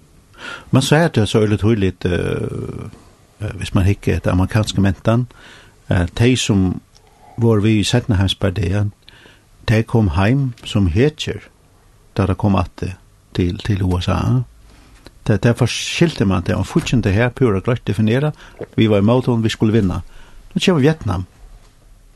Man 0.72 0.82
sier 0.82 1.06
er 1.06 1.08
det 1.08 1.30
så 1.30 1.40
øyelig 1.40 1.60
tydelig, 1.60 1.94
uh, 2.06 2.90
hvis 3.54 3.74
man 3.74 3.84
hikker 3.84 4.18
et 4.18 4.28
amerikanske 4.28 4.82
mentan, 4.82 5.28
uh, 5.90 6.06
de 6.20 6.38
som 6.38 6.82
var 7.38 7.60
vi 7.60 7.80
i 7.80 7.84
Setneheimspartiet, 7.84 8.92
de 9.70 9.84
kom 9.84 10.10
heim 10.18 10.52
som 10.66 10.88
hetjer 10.92 11.48
da 12.18 12.26
de 12.30 12.36
kom 12.36 12.56
atte 12.60 12.94
til, 13.34 13.58
til 13.66 13.84
USA. 13.84 14.44
Det, 15.28 15.40
derfor 15.44 15.70
skilte 15.72 16.26
man 16.26 16.44
det, 16.46 16.56
og 16.56 16.68
fortsatte 16.68 17.14
her 17.16 17.32
pura 17.34 17.62
grøtt 17.64 17.86
definera, 17.88 18.34
vi 18.76 18.90
var 18.92 19.02
i 19.02 19.08
måten, 19.08 19.44
vi 19.44 19.50
skulle 19.50 19.74
vinna. 19.74 20.02
Nå 20.54 20.62
kommer 20.62 20.84
Vietnam, 20.84 21.26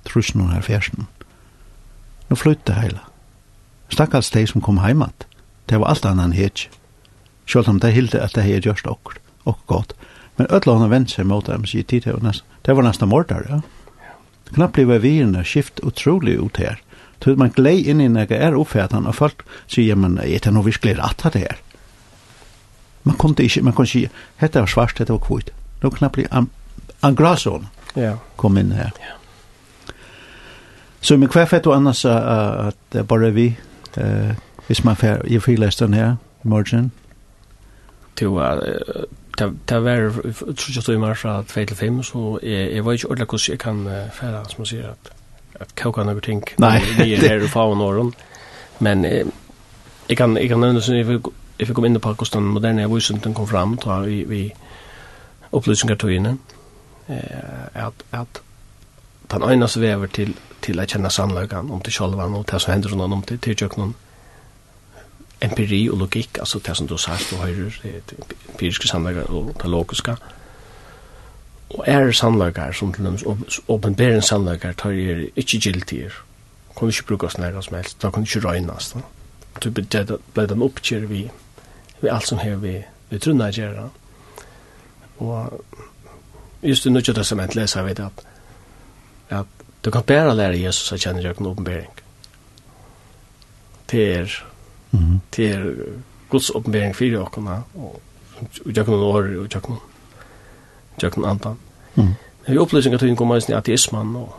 trusen 0.06 0.44
og 0.44 0.52
herfjersen. 0.54 1.08
Nå 2.30 2.36
flytte 2.36 2.76
heila. 2.76 3.06
Stakkars 3.90 4.30
de 4.36 4.44
som 4.48 4.62
kom 4.62 4.82
heimat, 4.84 5.26
det 5.70 5.80
var 5.80 5.94
alt 5.94 6.06
annan 6.06 6.36
hetj. 6.36 6.68
Sjålt 7.48 7.72
om 7.72 7.80
det 7.80 7.94
hilde 7.96 8.20
at 8.20 8.36
det 8.36 8.44
her 8.44 8.62
gjørst 8.62 8.88
okkur, 8.92 9.22
okkur 9.46 9.66
godt. 9.72 9.96
Men 10.38 10.52
ødla 10.54 10.76
hon 10.76 10.92
vendt 10.92 11.16
seg 11.16 11.26
mot 11.26 11.48
dem, 11.48 11.66
sier 11.66 11.88
tid, 11.88 12.06
det 12.06 12.76
var 12.76 12.86
nesten 12.86 13.10
mordar, 13.10 13.48
ja. 13.50 13.62
Knapp 14.54 14.78
blei 14.78 15.00
virna 15.04 15.42
skift 15.44 15.82
utrolig 15.84 16.38
ut 16.40 16.60
her 16.62 16.78
Så 17.24 17.34
man 17.36 17.52
glei 17.52 17.82
inn 17.90 18.02
i 18.02 18.08
nega 18.08 18.38
er 18.40 18.56
oppfætan, 18.56 19.08
og 19.10 19.16
folk 19.16 19.44
sier, 19.68 19.98
men 20.00 20.20
er 20.22 20.40
det 20.44 20.54
noe 20.54 20.64
virkelig 20.64 20.98
rett 21.00 21.26
av 21.26 21.34
det 21.34 21.42
her? 21.44 21.58
Man 23.04 23.18
kom 23.18 23.36
ikke, 23.40 23.64
man 23.64 23.74
kunne 23.74 23.90
si, 23.90 24.06
hette 24.38 24.62
var 24.64 24.72
svart, 24.72 25.00
hette 25.00 25.16
var 25.16 25.24
kvitt. 25.24 25.52
Nå 25.82 25.92
knapplig, 25.94 26.28
an, 26.32 26.50
an 27.04 27.16
grason 27.16 27.68
ja. 27.96 28.18
kom 28.38 28.58
inn 28.58 28.72
her. 28.72 28.94
Så 31.02 31.18
men 31.18 31.30
hva 31.32 31.46
fett 31.48 31.68
og 31.70 31.76
annars 31.76 32.06
uh, 32.06 32.70
at 32.70 32.80
det 32.94 33.06
bare 33.08 33.32
vi, 33.36 33.52
uh, 33.98 34.34
hvis 34.68 34.84
man 34.84 34.98
fær 35.00 35.24
i 35.28 35.40
frilestan 35.40 35.94
her, 35.94 36.16
i 36.44 36.48
morgen? 36.48 36.92
Til 38.16 38.40
uh, 38.40 39.06
det 39.38 39.84
var, 39.84 40.10
tror 40.58 40.74
jeg 40.74 40.84
stod 40.84 40.96
i 40.96 40.98
mars 40.98 41.22
fra 41.22 41.44
2 41.44 41.66
til 41.70 41.78
5, 41.78 42.04
så 42.04 42.40
jeg, 42.44 42.74
jeg 42.74 42.86
var 42.86 42.92
ikke 42.98 43.10
ordentlig 43.12 43.28
hvordan 43.30 43.52
jeg 43.52 43.60
kan 43.60 43.86
fære, 44.14 44.46
som 44.50 44.64
man 44.64 44.72
sier, 44.72 44.90
at 44.90 45.17
att 45.60 45.82
koka 45.82 46.04
några 46.04 46.22
ting. 46.22 46.44
Nej, 46.56 46.84
det 46.98 47.16
är 47.16 47.40
ju 47.40 47.48
fan 47.48 47.82
åren. 47.82 48.14
Men 48.78 49.06
eh, 49.06 49.26
jag 50.08 50.18
kan 50.18 50.36
jag 50.36 50.50
kan 50.50 50.60
nämna 50.60 50.82
så 50.82 50.94
if 50.94 51.08
if 51.58 51.70
vi 51.70 51.74
kom 51.74 51.86
in 51.86 52.00
på 52.00 52.16
kostan 52.16 52.44
moderna 52.44 52.88
vuxen 52.88 53.34
kom 53.34 53.48
fram 53.48 53.78
tror 53.78 54.02
vi 54.02 54.24
vi 54.24 54.54
upplösningar 55.52 55.96
tog 55.96 56.12
in. 56.12 56.26
Eh 57.08 57.18
att 57.74 58.04
att 58.12 58.42
den 59.28 59.44
ena 59.44 59.68
så 59.68 59.80
väver 59.80 60.08
till 60.08 60.34
till 60.60 60.80
att 60.80 60.90
känna 60.90 61.10
sannlökan 61.10 61.72
om 61.72 61.82
till 61.82 61.94
självan 61.94 62.34
och 62.34 62.46
det 62.52 62.60
som 62.60 62.72
händer 62.72 62.90
någon 62.90 63.14
om 63.14 63.22
till 63.22 63.40
till 63.40 63.56
köknen 63.56 63.94
empiri 65.40 65.90
och 65.90 65.98
logik 65.98 66.40
alltså 66.40 66.60
det 66.60 66.76
som 66.76 66.88
du 66.88 66.98
sagt 66.98 67.34
och 67.34 67.40
hör 67.40 67.80
det 67.84 68.14
empiriska 68.50 68.88
sannlökan 68.88 69.24
och 69.24 69.54
det 69.62 69.68
logiska. 69.68 70.12
Eh 70.12 70.37
og 71.70 71.84
er 71.88 72.12
sannleikar 72.12 72.72
som 72.72 72.94
til 72.94 73.06
dem 73.06 73.18
åpenberen 73.68 74.22
sannleikar 74.22 74.74
tar 74.80 74.96
er 74.96 75.26
ikke 75.36 75.60
gildir 75.60 76.16
kan 76.78 76.88
ikke 76.88 77.08
brukast 77.08 77.38
næra 77.38 77.62
som 77.62 77.76
helst 77.76 78.02
da 78.02 78.12
kan 78.12 78.24
ikke 78.24 78.46
røynast 78.48 78.96
da 78.96 79.02
du 79.64 79.72
ble 79.72 80.48
den 80.48 80.62
oppkjer 80.62 81.08
vi 81.10 81.30
vi 82.02 82.10
alt 82.14 82.28
som 82.28 82.40
her 82.40 82.56
vi 82.56 82.78
vi 83.10 83.20
trunna 83.20 83.52
gjerra 83.52 83.90
og 85.18 85.64
just 86.64 86.86
i 86.86 86.90
nødja 86.90 87.14
testament 87.14 87.56
leser 87.56 87.84
vi 87.84 87.92
at 87.92 88.26
at 89.30 89.46
du 89.86 89.92
kan 89.92 90.04
bæra 90.04 90.34
lære 90.34 90.62
Jesus 90.62 90.92
at 90.92 91.00
kjenne 91.00 91.22
jøkken 91.22 91.46
åpenbering 91.46 91.92
til 93.88 94.00
er 94.00 94.44
til 95.32 95.46
er 95.52 95.74
Guds 96.30 96.50
åpenbering 96.50 96.96
fyrir 96.96 97.20
okkona 97.20 97.62
og 97.76 98.02
jøkken 98.66 98.94
år 98.94 99.22
og 99.22 99.48
jøkken 99.54 99.78
Jøkken 101.04 101.26
Antan. 101.26 101.58
Mm. 101.96 102.14
Jeg 102.48 102.60
opplysninger 102.60 103.00
til 103.00 103.10
en 103.10 103.16
god 103.16 103.50
i 103.50 103.54
ateisman 103.54 104.16
og 104.16 104.36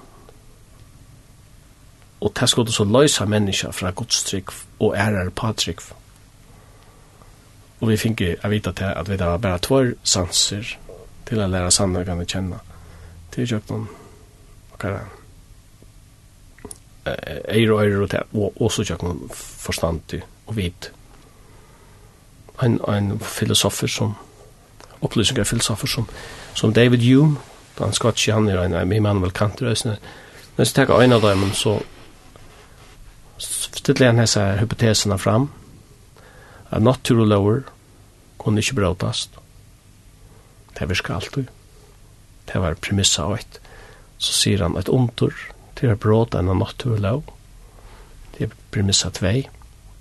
og 2.21 2.33
det 2.41 2.49
skal 2.51 2.73
så 2.73 2.85
løysa 2.85 3.25
menneska 3.25 3.71
fra 3.71 3.91
godstrygg 3.91 4.51
og 4.81 4.97
ærar 4.97 5.31
patrygg. 5.31 5.81
Og 7.81 7.89
vi 7.89 7.97
fikk 7.97 8.21
jeg 8.21 8.51
vite 8.51 8.73
til 8.73 8.85
at 8.85 9.11
vi 9.11 9.17
da 9.17 9.25
var 9.25 9.39
bare 9.39 9.59
tvær 9.63 9.93
sanser 10.03 10.75
til 11.29 11.41
å 11.41 11.47
lære 11.47 11.71
sannleggene 11.71 12.27
kjenne 12.27 12.59
til 13.31 13.47
Jøkken 13.53 13.87
Antan. 14.83 15.15
Eir 17.49 17.73
og 17.73 17.85
eir 17.85 18.03
og 18.03 18.11
til, 18.11 18.27
og 18.35 18.63
også 18.63 18.83
Jøkken 18.89 19.29
forstandig 19.31 20.23
og 20.47 20.57
vit. 20.57 20.91
En, 22.63 22.81
en 22.89 23.21
filosofer 23.21 23.87
som, 23.87 24.17
opplysninger 25.01 25.47
filosofer 25.47 25.87
som, 25.87 26.09
som 26.59 26.73
David 26.75 27.05
Hume, 27.07 27.39
da 27.79 27.87
han 27.87 27.95
skotsk 27.95 28.33
han 28.35 28.49
er 28.51 28.59
en 28.65 28.75
av 28.75 28.93
Immanuel 28.93 29.31
Kant 29.31 29.61
røsene. 29.63 29.99
Men 30.57 30.67
så 30.67 30.75
tar 30.75 30.91
jeg 30.91 31.07
en 31.07 31.15
av 31.15 31.23
dem, 31.23 31.45
så 31.55 31.77
stiller 33.39 34.11
han 34.11 34.19
disse 34.19 34.43
hypotesene 34.59 35.19
fram, 35.23 35.53
at 36.75 36.83
natural 36.83 37.31
lower 37.31 37.63
kunne 38.43 38.65
ikke 38.65 38.81
bråtast. 38.81 39.39
Det 40.75 40.89
virker 40.91 41.15
alltid. 41.15 41.47
Det 42.51 42.61
var 42.63 42.81
premissa 42.83 43.29
av 43.29 43.37
et. 43.39 43.61
Så 44.19 44.35
sier 44.35 44.65
han 44.65 44.77
et 44.79 44.91
ondur, 44.91 45.35
til 45.79 45.95
å 45.95 46.01
bråt 46.01 46.35
enn 46.35 46.51
av 46.51 46.59
natural 46.59 47.05
low. 47.05 47.23
Det 48.35 48.49
er 48.49 48.59
premissa 48.75 49.13
tvei. 49.15 49.47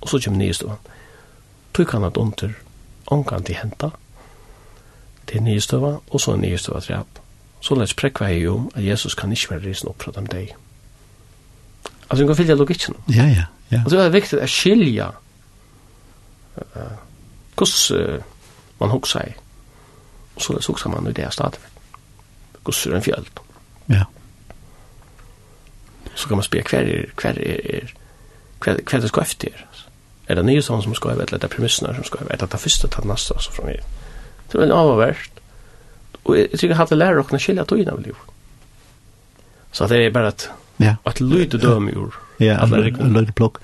Og 0.02 0.10
så 0.10 0.22
kommer 0.24 0.42
nye 0.42 0.58
stående. 0.58 0.98
Tog 1.78 1.94
han 1.94 2.06
et 2.10 2.18
ondur, 2.18 2.58
ångan 3.14 3.46
til 3.46 3.62
henta 3.62 3.92
til 5.28 5.44
nyrstøva, 5.44 5.98
og 6.08 6.22
så 6.22 6.36
nyrstøva 6.36 6.80
drep. 6.80 7.20
Så 7.62 7.76
lets 7.76 7.94
prekva 7.98 8.30
jeg 8.32 8.50
om 8.50 8.72
at 8.76 8.86
Jesus 8.86 9.16
kan 9.16 9.32
ikke 9.32 9.56
være 9.56 9.70
risen 9.70 9.90
opp 9.90 10.04
fra 10.04 10.12
dem 10.16 10.28
deg. 10.32 10.54
Altså, 12.10 12.24
hun 12.24 12.28
kan 12.28 12.38
fylja 12.38 12.56
logikken. 12.56 12.96
Ja, 13.10 13.26
ja, 13.26 13.46
ja. 13.72 13.82
Og 13.86 13.92
det 13.92 14.00
er 14.00 14.14
viktig 14.14 14.40
å 14.40 14.48
skilja 14.48 15.10
uh, 16.58 16.94
hvordan 17.58 18.14
uh, 18.14 18.22
man 18.80 18.94
hoksa 18.94 19.26
i, 19.28 19.34
og 20.36 20.42
så 20.42 20.54
lets 20.54 20.70
hoksa 20.72 20.90
man 20.94 21.10
i 21.10 21.16
det 21.18 21.28
stadig. 21.34 21.60
Hvordan 22.64 22.94
er 22.94 22.98
en 22.98 23.04
fjöld. 23.04 23.44
Ja. 23.90 24.04
Så 26.16 26.28
kan 26.28 26.38
man 26.38 26.44
spela 26.44 26.64
hver 26.70 26.80
er, 26.80 27.12
hver 27.22 27.40
er, 27.40 27.60
er, 27.74 27.94
hver, 28.64 28.80
hver 28.90 29.00
det 29.00 29.10
skal 29.10 29.22
efter. 29.22 29.66
Er 30.28 30.36
det 30.36 30.46
nye 30.46 30.62
som 30.62 30.96
skal, 30.96 31.12
eller 31.12 31.34
er 31.34 31.38
det 31.38 31.50
premissene 31.50 31.96
som 31.96 32.04
skal, 32.04 32.28
er 32.30 32.36
det 32.36 32.52
det 32.52 32.60
første, 32.60 32.88
det 32.88 33.06
nästa, 33.06 33.40
så 33.40 33.52
från 33.52 33.70
er. 33.70 33.84
Det 34.52 34.58
var 34.58 34.66
en 34.66 34.72
avverst. 34.72 35.32
Och 36.24 36.38
jag 36.38 36.52
tycker 36.52 36.82
att 36.82 36.90
det 36.90 36.96
lär 36.96 37.18
och 37.18 37.42
skilja 37.42 37.66
tog 37.66 37.90
av 37.90 38.02
liv. 38.02 38.16
Så 39.72 39.88
det 39.88 40.06
är 40.06 40.12
bara 40.12 40.28
att 40.28 40.50
ja. 40.78 40.96
att 41.04 41.20
lyda 41.20 41.58
döm 41.58 41.90
ur. 41.90 42.14
Ja, 42.38 42.58
att 42.58 42.70
lyda 42.70 43.32
plock. 43.32 43.58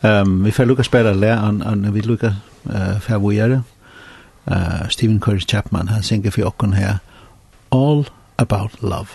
Ehm 0.00 0.44
vi 0.44 0.52
får 0.52 0.64
lucka 0.64 0.84
spela 0.84 1.12
lär 1.12 1.36
an 1.36 1.62
an 1.62 1.92
vi 1.92 2.02
lucka 2.02 2.36
eh 2.74 2.98
för 2.98 3.18
vad 3.18 3.34
gör 3.34 3.48
det? 3.48 3.62
Eh 4.44 4.88
Stephen 4.88 5.20
Curtis 5.20 5.46
Chapman 5.46 5.88
han 5.88 6.02
synger 6.02 6.30
för 6.30 6.44
oss 6.44 6.72
här 6.72 6.98
All 7.68 8.10
About 8.36 8.82
Love. 8.82 9.08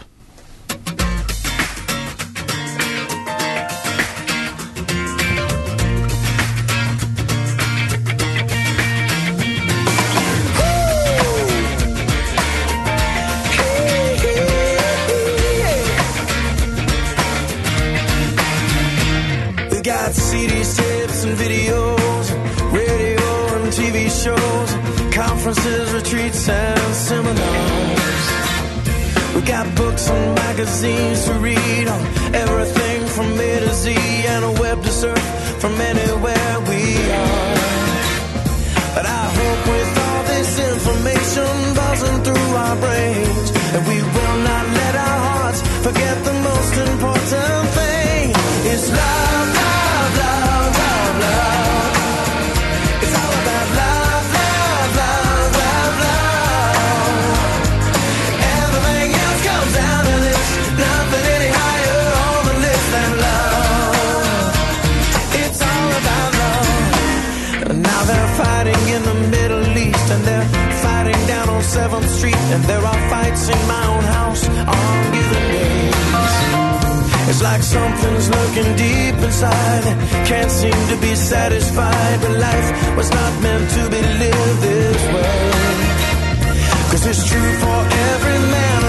books 30.08 30.20
and 30.20 30.36
magazines 30.36 31.26
to 31.26 31.34
read 31.34 31.88
on. 31.88 32.02
Everything 32.34 33.08
from 33.08 33.40
A 33.40 33.60
to 33.60 33.74
Z 33.74 33.96
and 34.28 34.46
a 34.46 34.52
web 34.62 34.82
to 34.84 34.90
surf. 34.90 35.20
From 35.60 35.80
any 35.82 36.07
And 72.58 72.66
there 72.66 72.84
are 72.84 73.10
fights 73.12 73.50
in 73.50 73.68
my 73.68 73.84
own 73.94 74.04
house 74.18 74.44
on 74.50 74.98
given 75.14 75.44
days. 75.54 75.94
It's 77.30 77.44
like 77.44 77.62
something's 77.62 78.28
lurking 78.32 78.76
deep 78.76 79.16
inside. 79.28 79.86
Can't 80.26 80.50
seem 80.50 80.80
to 80.92 80.98
be 81.00 81.14
satisfied 81.14 82.18
But 82.20 82.32
life 82.32 82.98
was 82.98 83.12
not 83.12 83.42
meant 83.44 83.70
to 83.78 83.84
be 83.94 84.02
lived 84.24 84.62
this 84.62 85.02
way. 85.14 85.52
Cause 86.90 87.06
it's 87.06 87.30
true 87.30 87.54
for 87.62 87.80
every 88.10 88.40
man 88.54 88.87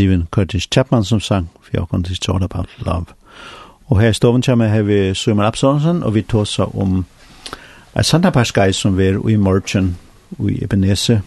Steven 0.00 0.28
Curtis 0.30 0.68
Chapman 0.72 1.04
som 1.04 1.20
sang 1.20 1.50
for 1.60 1.70
jeg 1.72 1.82
åkken 1.82 2.04
til 2.04 2.16
Thought 2.16 2.44
About 2.44 2.68
Love. 2.78 3.04
Og 3.86 4.00
her 4.00 4.08
i 4.08 4.12
stoven 4.12 4.42
kommer 4.42 4.68
her 4.68 4.82
vi 4.82 5.14
Søyman 5.14 5.46
Absalonsen, 5.46 6.02
og 6.02 6.14
vi 6.14 6.22
tog 6.22 6.46
seg 6.46 6.72
om 6.78 7.04
et 7.98 8.06
sandaparskai 8.06 8.72
som 8.72 8.96
vi 8.98 9.04
er 9.04 9.18
i 9.28 9.36
morgen 9.36 9.98
i 10.48 10.62
Ebenese 10.64 11.20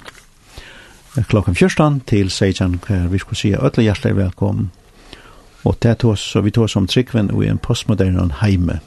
klokken 1.29 1.55
14 1.55 1.99
til 1.99 2.31
Seijan, 2.31 2.79
Sejan, 2.87 3.11
vi 3.11 3.17
skulle 3.17 3.37
si 3.37 3.53
ødelig 3.53 3.83
hjertelig 3.83 4.15
velkommen. 4.17 4.71
Og 5.63 5.77
det 5.83 5.97
tog 5.97 6.17
så 6.17 6.41
vi 6.41 6.51
tog 6.51 6.69
som 6.69 6.87
tryggven 6.87 7.31
og 7.31 7.43
i 7.45 7.47
en 7.47 7.57
postmodern 7.57 8.31
heime. 8.41 8.79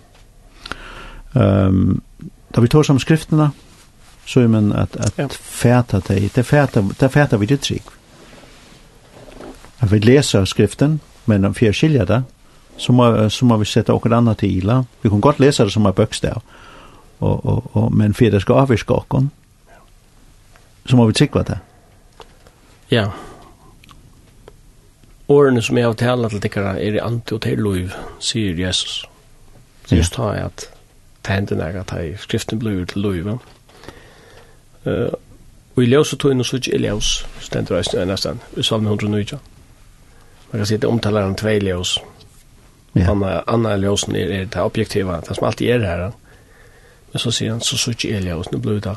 Um, 1.35 2.03
da 2.55 2.61
vi 2.61 2.69
tog 2.69 2.91
om 2.91 2.99
skriftene, 2.99 3.51
så 4.25 4.41
er 4.41 4.49
man 4.49 4.73
at, 4.73 4.97
at 4.97 5.15
ja. 5.19 5.27
fæta 5.31 6.01
det, 6.09 6.37
det 6.37 6.47
fæta, 6.47 6.83
det 7.01 7.13
fæta 7.13 7.37
vi 7.37 7.47
det 7.47 7.61
trygg 7.61 7.96
at 9.81 9.93
vi 9.93 9.99
leser 9.99 10.45
skriften, 10.45 11.01
men 11.27 11.55
for 11.55 11.69
å 11.69 11.77
skilje 11.77 12.07
det, 12.09 12.23
så 12.79 12.93
må, 12.93 13.09
så 13.29 13.47
må 13.49 13.57
vi 13.61 13.69
sette 13.69 13.93
okkur 13.93 14.15
annet 14.17 14.39
til 14.43 14.59
ila. 14.59 14.83
Vi 15.03 15.11
kan 15.13 15.21
godt 15.21 15.41
lese 15.41 15.65
det 15.65 15.73
som 15.73 15.87
er 15.89 15.97
bøkstav, 15.97 16.43
og, 17.21 17.47
og, 17.47 17.71
og, 17.73 17.93
men 17.95 18.15
for 18.15 18.33
det 18.33 18.43
skal 18.45 18.65
avvirke 18.65 18.95
okkur, 18.95 19.29
så 20.87 20.97
må 20.97 21.07
vi 21.07 21.17
tryggva 21.19 21.43
det. 21.43 21.59
Ja. 22.91 23.09
Årene 25.29 25.63
som 25.63 25.77
jeg 25.77 25.87
har 25.87 25.97
talat 25.99 26.31
til 26.31 26.41
tikkara 26.41 26.77
er 26.79 26.95
i 26.95 27.03
ante 27.03 27.35
og 27.35 27.43
til 27.43 27.59
loiv, 27.59 27.95
sier 28.23 28.55
Jesus. 28.55 29.05
Så 29.87 29.97
just 29.97 30.17
har 30.17 30.35
jeg 30.35 30.45
at 30.45 30.69
det 31.27 31.35
hendene 31.35 31.65
er 31.65 31.81
at 31.81 31.93
jeg 31.93 32.19
skriften 32.23 32.59
blir 32.59 32.85
til 32.85 33.03
loiv. 33.03 33.27
Uh, 34.87 35.11
og 35.77 35.83
i 35.83 35.87
ljøs 35.87 36.13
og 36.13 36.19
tog 36.19 36.31
inn 36.31 36.41
og 36.41 36.47
sutt 36.47 36.69
i 36.69 36.79
ljøs, 36.79 37.27
stendur 37.41 37.77
er 37.77 38.05
nesten, 38.07 38.41
i 38.57 38.63
salmen 38.63 38.93
109 38.93 39.39
man 40.57 40.61
kan 40.61 40.67
sitta 40.67 40.89
omtalar 40.89 41.23
om 41.23 41.35
tvei 41.35 41.59
ljøs. 41.61 41.99
Ja. 42.95 43.11
Anna 43.11 43.43
anna 43.47 43.77
ljusen 43.77 44.17
är 44.17 44.45
det 44.45 44.61
objektiva, 44.61 45.21
det 45.21 45.35
som 45.35 45.47
alltid 45.47 45.71
är 45.71 45.81
her. 45.81 46.13
Men 47.13 47.19
så 47.19 47.31
sier 47.31 47.51
han 47.51 47.61
så 47.61 47.77
så 47.77 47.91
inte 47.91 48.09
ljus, 48.09 48.51
nu 48.53 48.59
blir 48.59 48.81
det 48.81 48.97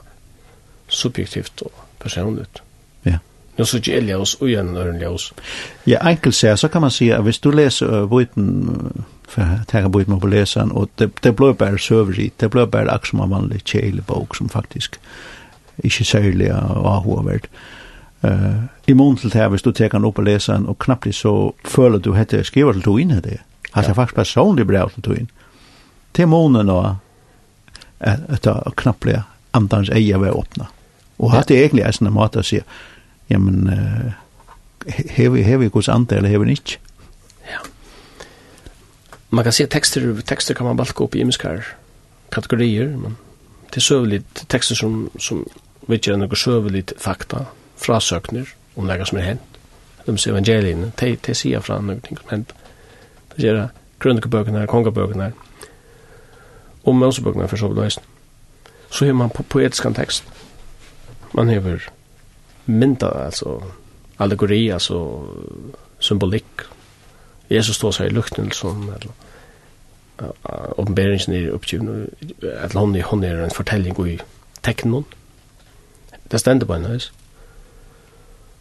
subjektivt 0.87 1.61
og 1.61 1.71
personligt. 1.99 2.61
Ja. 3.03 3.17
Nu 3.57 3.65
så 3.65 3.77
inte 3.77 3.91
ljus 3.91 4.35
och 4.35 4.49
igen 4.49 4.77
en 4.77 5.01
ljøs. 5.01 5.33
Ja, 5.83 5.97
enkelt 6.01 6.35
sier, 6.35 6.55
så 6.55 6.67
kan 6.67 6.81
man 6.81 6.91
si 6.91 7.11
att 7.11 7.23
hvis 7.23 7.39
du 7.39 7.51
läser 7.51 8.03
uh, 8.03 8.17
viten 8.19 9.03
för 9.27 9.41
jeg 9.41 9.67
tenker 9.67 9.89
borde 9.89 10.19
på 10.19 10.27
leseren, 10.27 10.71
och 10.71 10.89
det 10.95 11.11
det 11.23 11.35
blir 11.35 11.53
bare 11.53 11.79
server 11.79 12.29
det 12.39 12.49
blir 12.49 13.05
som 13.05 13.19
man 13.19 13.29
vanlig 13.29 13.61
chele 13.65 14.01
bok 14.01 14.35
som 14.35 14.49
faktiskt 14.49 14.99
ikke 15.83 16.03
særlig 16.03 16.51
avhåvert. 16.51 17.49
Eh 18.23 18.31
uh, 18.31 18.63
i 18.89 18.93
mån 18.93 19.17
til 19.17 19.31
det 19.31 19.41
her, 19.41 19.49
hvis 19.49 19.65
du 19.65 19.71
tar 19.71 19.91
den 19.93 20.05
opp 20.05 20.19
og 20.19 20.25
leser 20.27 20.57
den, 20.57 20.67
og 20.69 20.79
knappt 20.79 21.15
så 21.15 21.33
føler 21.63 21.99
du 21.99 22.13
hette 22.13 22.43
skriver 22.43 22.73
til 22.73 22.85
tog 22.85 23.01
inn 23.01 23.15
det. 23.21 23.39
Altså 23.73 23.91
ja. 23.91 23.95
faktisk 23.97 24.15
personlig 24.15 24.67
brev 24.67 24.89
til 24.95 25.03
tog 25.05 25.17
inn. 25.17 25.29
Til 26.13 26.27
månen 26.27 26.69
og 26.73 26.95
etter 27.99 28.73
knappt 28.79 29.05
det 29.05 29.21
andans 29.53 29.89
eie 29.93 30.17
var 30.19 30.37
åpna. 30.37 30.69
Og 31.19 31.33
hatt 31.33 31.49
det 31.51 31.59
egentlig 31.59 31.83
er 31.83 31.95
sånn 31.95 32.09
en 32.09 32.15
måte 32.15 32.41
å 32.41 32.45
si, 32.47 32.61
ja, 33.29 33.39
men 33.39 33.67
hever 34.87 35.43
hever 35.43 35.71
hos 35.73 35.89
andre 35.91 36.17
eller 36.17 36.29
hever 36.29 36.51
ikke? 36.53 36.79
Ja. 37.49 37.63
Man 39.29 39.43
kan 39.43 39.53
se 39.53 39.65
texter, 39.67 40.01
tekster, 40.01 40.25
tekster 40.25 40.57
kan 40.57 40.69
man 40.69 40.77
balka 40.79 41.03
opp 41.03 41.15
i 41.15 41.21
imiskar 41.21 41.65
kategorier, 42.33 42.95
men 42.97 43.17
til 43.73 43.81
søvelige 43.81 44.45
tekster 44.49 44.77
som, 44.77 45.09
som 45.19 45.43
vet 45.89 46.01
ikke 46.01 46.15
er 46.15 46.21
noe 46.23 46.39
søvelige 46.39 46.97
fakta, 47.01 47.45
frasøkner, 47.79 48.49
om 48.79 48.87
det 48.87 49.07
som 49.07 49.19
er 49.19 49.27
hent. 49.27 49.59
De 50.05 50.17
ser 50.17 50.31
evangeliene, 50.31 50.91
de, 50.99 51.13
de 51.25 51.35
sier 51.35 51.61
fra 51.61 51.77
noen 51.81 52.01
ting 52.05 52.17
som 52.17 52.31
hent. 52.31 52.53
De 53.33 53.43
sier 53.43 53.67
krønnekebøkene, 53.99 54.65
kongebøkene, 54.71 55.33
og 56.87 56.95
mønsebøkene 56.95 57.47
for 57.51 57.59
så 57.59 57.69
vidt 57.69 57.83
løsene. 57.83 58.05
Så 58.89 59.05
har 59.05 59.13
man 59.13 59.29
på 59.29 59.43
poetisk 59.43 59.85
tekst. 59.95 60.25
Man 61.33 61.49
har 61.49 61.89
mynda, 62.65 63.09
altså 63.25 63.59
allegori, 64.19 64.69
altså 64.69 65.25
symbolikk. 65.99 66.65
Jesus 67.49 67.75
står 67.75 67.91
seg 67.91 68.09
i 68.09 68.13
lukten, 68.13 68.51
sånn, 68.51 68.89
eller 68.89 69.13
åpenberingen 70.77 71.35
er 71.35 71.53
oppgivende, 71.55 72.09
eller 72.41 73.05
hånden 73.07 73.23
er 73.23 73.43
en 73.43 73.55
fortelling 73.55 73.95
i 74.07 74.17
teknon. 74.63 75.05
Det 76.31 76.39
stender 76.39 76.67
på 76.67 76.75
en 76.75 76.85
høys. 76.85 77.11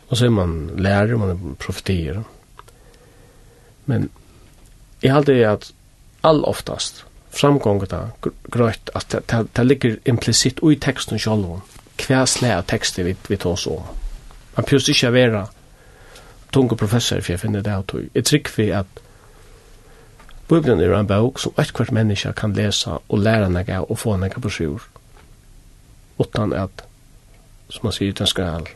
Og 0.09 0.17
så 0.17 0.27
er 0.27 0.31
man 0.31 0.71
lærer, 0.77 1.17
man 1.17 1.31
er 1.31 1.55
profetier. 1.61 2.23
Men 3.87 4.11
jeg 5.03 5.13
halte 5.13 5.33
det 5.33 5.45
at 5.45 5.71
all 6.25 6.45
oftast 6.45 7.05
framgång 7.31 7.81
det 7.81 8.33
grøyt 8.51 8.91
at 8.95 9.07
det, 9.13 9.31
det, 9.31 9.49
det 9.57 9.67
ligger 9.67 9.97
implicit 10.05 10.61
i 10.65 10.75
teksten 10.75 11.19
sjálv 11.19 11.61
hver 11.99 12.25
slæ 12.25 12.55
av 12.57 12.67
tekster 12.71 13.05
vi, 13.05 13.17
vi 13.29 13.37
tar 13.37 13.57
så. 13.57 13.75
Man 14.57 14.67
pjus 14.67 14.89
ikke 14.89 15.11
å 15.11 15.15
vara 15.15 15.43
tunge 16.55 16.77
professor 16.79 17.21
for 17.21 17.35
jeg 17.35 17.43
finner 17.43 17.63
det 17.63 17.75
av 17.75 17.85
tog. 17.87 18.09
Jeg 18.15 18.25
trygg 18.25 18.51
vi 18.57 18.71
at 18.73 19.03
Bibelen 20.49 20.81
er 20.81 20.95
en 20.97 21.07
bok 21.07 21.39
som 21.43 21.53
ett 21.61 21.75
hvert 21.77 21.93
menneske 21.93 22.33
kan 22.33 22.55
läsa 22.57 22.99
og 23.09 23.19
lära 23.21 23.51
noe 23.53 23.67
av 23.69 23.91
og 23.91 23.99
få 24.01 24.17
noe 24.17 24.43
på 24.43 24.51
sjur. 24.51 24.87
Utan 26.19 26.55
at, 26.57 26.85
som 27.69 27.85
man 27.85 27.93
sier, 27.93 28.15
den 28.17 28.27
skal 28.27 28.71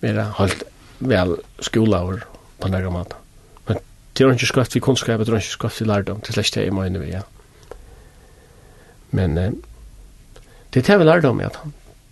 vera 0.00 0.28
halt 0.38 0.64
vel 0.98 1.36
skolaur 1.64 2.24
på 2.58 2.70
nærra 2.70 2.90
mat. 2.90 3.14
Men 3.68 3.80
det 4.14 4.24
er 4.24 4.34
ikke 4.34 4.50
skapt 4.52 4.74
vi 4.74 4.82
kunnskap, 4.82 5.20
det 5.20 5.28
er 5.28 5.40
ikke 5.40 5.56
skapt 5.56 5.80
vi 5.80 5.88
lærdom, 5.88 6.20
det 6.20 6.32
er 6.32 6.38
slik 6.38 6.54
det 6.54 6.66
jeg 6.66 6.74
mener 6.74 7.02
vi, 7.02 7.12
ja. 7.14 7.22
Men 9.10 9.38
eh, 9.38 9.52
det 10.74 10.82
er 10.82 10.92
det 10.92 10.98
vi 11.00 11.08
lærdom, 11.08 11.40
ja, 11.40 11.50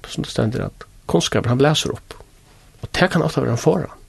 som 0.07 0.25
det 0.25 0.33
stender 0.33 0.69
at 0.69 0.87
kunnskap 1.07 1.47
han 1.47 1.59
blæser 1.59 1.95
opp. 1.95 2.15
Og 2.83 2.89
det 2.95 3.11
kan 3.11 3.23
ofte 3.23 3.43
være 3.43 3.57
en 3.57 3.59
foran. 3.59 4.03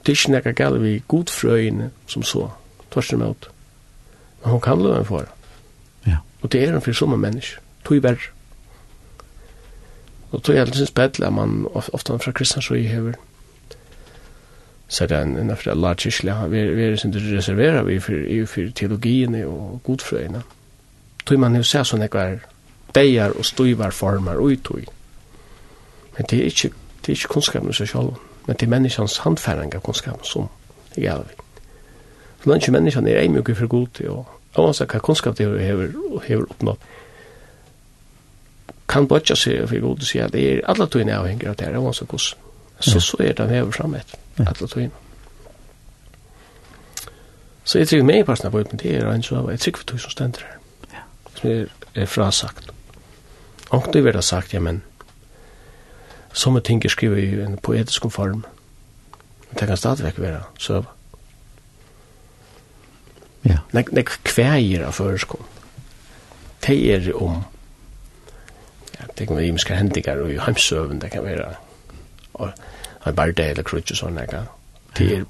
Det 0.00 0.08
er 0.08 0.16
ikke 0.16 0.32
nekka 0.32 0.52
gale 0.56 0.80
vi 0.80 1.02
godfrøyene 1.08 1.90
som 2.08 2.22
så, 2.24 2.48
tvers 2.90 3.12
imot. 3.12 3.50
Men 4.42 4.50
hun 4.50 4.60
kan 4.64 4.80
bli 4.80 4.92
en 4.96 5.04
foran. 5.04 5.34
Ja. 6.06 6.22
Og 6.40 6.52
det 6.52 6.62
er 6.64 6.74
en 6.74 6.82
fyrir 6.82 6.96
som 6.96 7.12
en 7.12 7.20
menneske, 7.20 7.60
tog 7.84 7.98
i 7.98 8.02
verre. 8.02 8.32
Og 10.30 10.42
tog 10.42 10.54
jeg 10.54 10.68
synes 10.74 10.90
bedre 10.90 11.26
at 11.26 11.32
man 11.32 11.66
ofte 11.74 12.18
fra 12.18 12.32
kristne 12.32 12.62
så 12.62 12.74
i 12.74 12.86
hever 12.86 13.18
så 14.90 15.06
det 15.06 15.16
er 15.16 15.22
en 15.22 15.50
affra 15.50 15.74
la 15.74 15.92
kyrkla 15.94 16.46
vi 16.50 16.60
er 16.82 16.96
sin 16.96 17.12
til 17.12 17.36
reservera 17.36 17.82
vi 17.86 18.00
for, 18.02 18.46
for 18.46 18.72
teologien 18.74 19.34
og 19.44 19.80
godfrøyene 19.84 20.42
tog 21.26 21.38
man 21.38 21.56
jo 21.56 21.62
se 21.62 21.84
sånn 21.86 22.02
ekvar 22.02 22.40
deier 22.94 23.30
og 23.30 23.46
stuivar 23.46 23.94
formar 23.94 24.40
og 24.42 24.56
utog 24.56 24.88
men 26.16 26.26
det 26.30 26.40
er 26.40 26.50
ikke 26.50 26.72
det 26.72 27.12
er 27.12 27.18
ikke 27.20 27.34
kunnskapen 27.36 27.76
seg 27.76 27.92
selv 27.92 28.18
men 28.48 28.56
det 28.56 28.66
er 28.66 28.74
menneskans 28.74 29.20
handfæring 29.22 29.74
av 29.78 29.84
kunnskapen 29.86 30.26
som 30.26 30.50
jeg 30.96 31.06
er 31.06 31.22
av 31.22 31.30
så 32.42 32.50
langt 32.50 32.66
ikke 32.66 32.74
menneskene 32.74 33.14
er 33.14 33.22
eimjøk 33.22 33.54
for 33.62 33.70
god 33.70 34.02
og 34.08 34.26
avans 34.58 34.82
hva 34.82 34.98
kunnskap 34.98 35.38
det 35.38 35.46
hever, 35.62 35.94
hever 36.26 36.50
oppnått 36.50 36.90
kan 38.90 39.06
bøtja 39.08 39.36
seg 39.38 39.68
for 39.70 39.84
god 39.84 40.02
si 40.06 40.18
at 40.18 40.32
det 40.34 40.46
er 40.48 40.64
alle 40.70 40.88
tøyene 40.90 41.14
avhenger 41.14 41.52
av 41.52 41.58
det 41.60 41.68
her, 41.68 41.92
så 41.94 42.06
kos. 42.10 42.34
Så 42.80 43.00
så 43.00 43.16
er 43.22 43.32
det 43.36 43.48
hever 43.50 43.70
fram 43.70 43.94
et, 43.94 44.14
alle 44.38 44.68
tøyene. 44.68 44.92
Så 47.64 47.78
jeg 47.78 47.88
trykker 47.88 48.06
meg 48.06 48.20
i 48.20 48.24
på 48.24 48.32
ut 48.32 48.52
bøyden, 48.52 48.78
det 48.78 48.96
er 48.96 49.10
en 49.12 49.22
så 49.22 49.36
av, 49.36 49.50
jeg 49.50 49.60
trykker 49.60 49.82
for 49.82 49.86
tøy 49.92 49.98
som 49.98 50.10
stender 50.10 50.46
her. 50.46 51.02
Som 51.36 51.50
er, 51.50 51.66
er 51.94 52.06
frasagt. 52.06 52.70
Og 53.70 53.86
det 53.92 54.04
vil 54.04 54.14
ha 54.14 54.22
sagt, 54.22 54.54
ja, 54.54 54.60
men 54.60 54.82
som 56.32 56.56
er 56.56 56.60
ting 56.60 56.82
er 56.84 57.16
i 57.16 57.42
en 57.44 57.58
poetisk 57.58 58.10
form, 58.10 58.44
men 59.50 59.58
det 59.58 59.68
kan 59.68 59.76
stadigvæk 59.76 60.18
være 60.18 60.42
søva. 60.58 60.90
Ja. 63.44 63.58
Nek, 63.72 63.92
nek 63.92 64.10
kveir 64.24 64.84
av 64.84 64.92
føreskånd. 64.92 65.46
Det 66.66 66.76
er 66.94 67.14
om 67.16 67.44
det 69.18 69.26
kan 69.26 69.36
være 69.36 69.46
imiske 69.46 69.76
hendinger 69.76 70.22
og 70.22 70.32
i 70.32 70.38
heimsøven, 70.38 71.00
det 71.00 71.10
kan 71.10 71.24
være 71.24 71.54
og 72.34 72.52
en 73.06 73.14
barde 73.14 73.44
eller 73.44 73.62
krutsk 73.62 73.90
og 73.90 73.96
sånne, 73.96 74.22
ikke? 74.22 74.44
Det 74.98 75.16
er, 75.16 75.24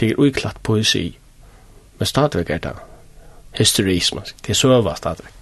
det 0.00 0.10
er 0.10 0.18
uiklatt 0.18 0.62
poesi, 0.62 1.18
men 1.98 2.06
stadigvæk 2.06 2.50
er 2.50 2.58
det 2.58 2.74
hysterism, 3.58 4.18
det 4.18 4.50
er 4.50 4.54
søva 4.54 4.94
stadigvæk. 4.94 5.32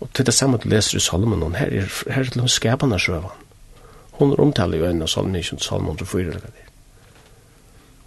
Og 0.00 0.08
til 0.14 0.26
det 0.26 0.34
samme 0.34 0.58
du 0.58 0.68
leser 0.68 0.96
i 0.96 1.00
Salomon, 1.00 1.54
her 1.54 1.66
er, 1.66 2.12
her 2.12 2.20
er 2.20 2.30
til 2.30 2.48
skapene 2.48 2.98
søvan. 3.00 3.30
Hun 4.12 4.32
er 4.32 4.40
omtaler 4.40 4.78
jo 4.78 4.86
en 4.86 5.02
av 5.02 5.08
Salomon, 5.08 5.36
ikke 5.36 5.56
Salomon 5.62 5.98
4 5.98 6.20
eller 6.20 6.40
det. 6.40 6.66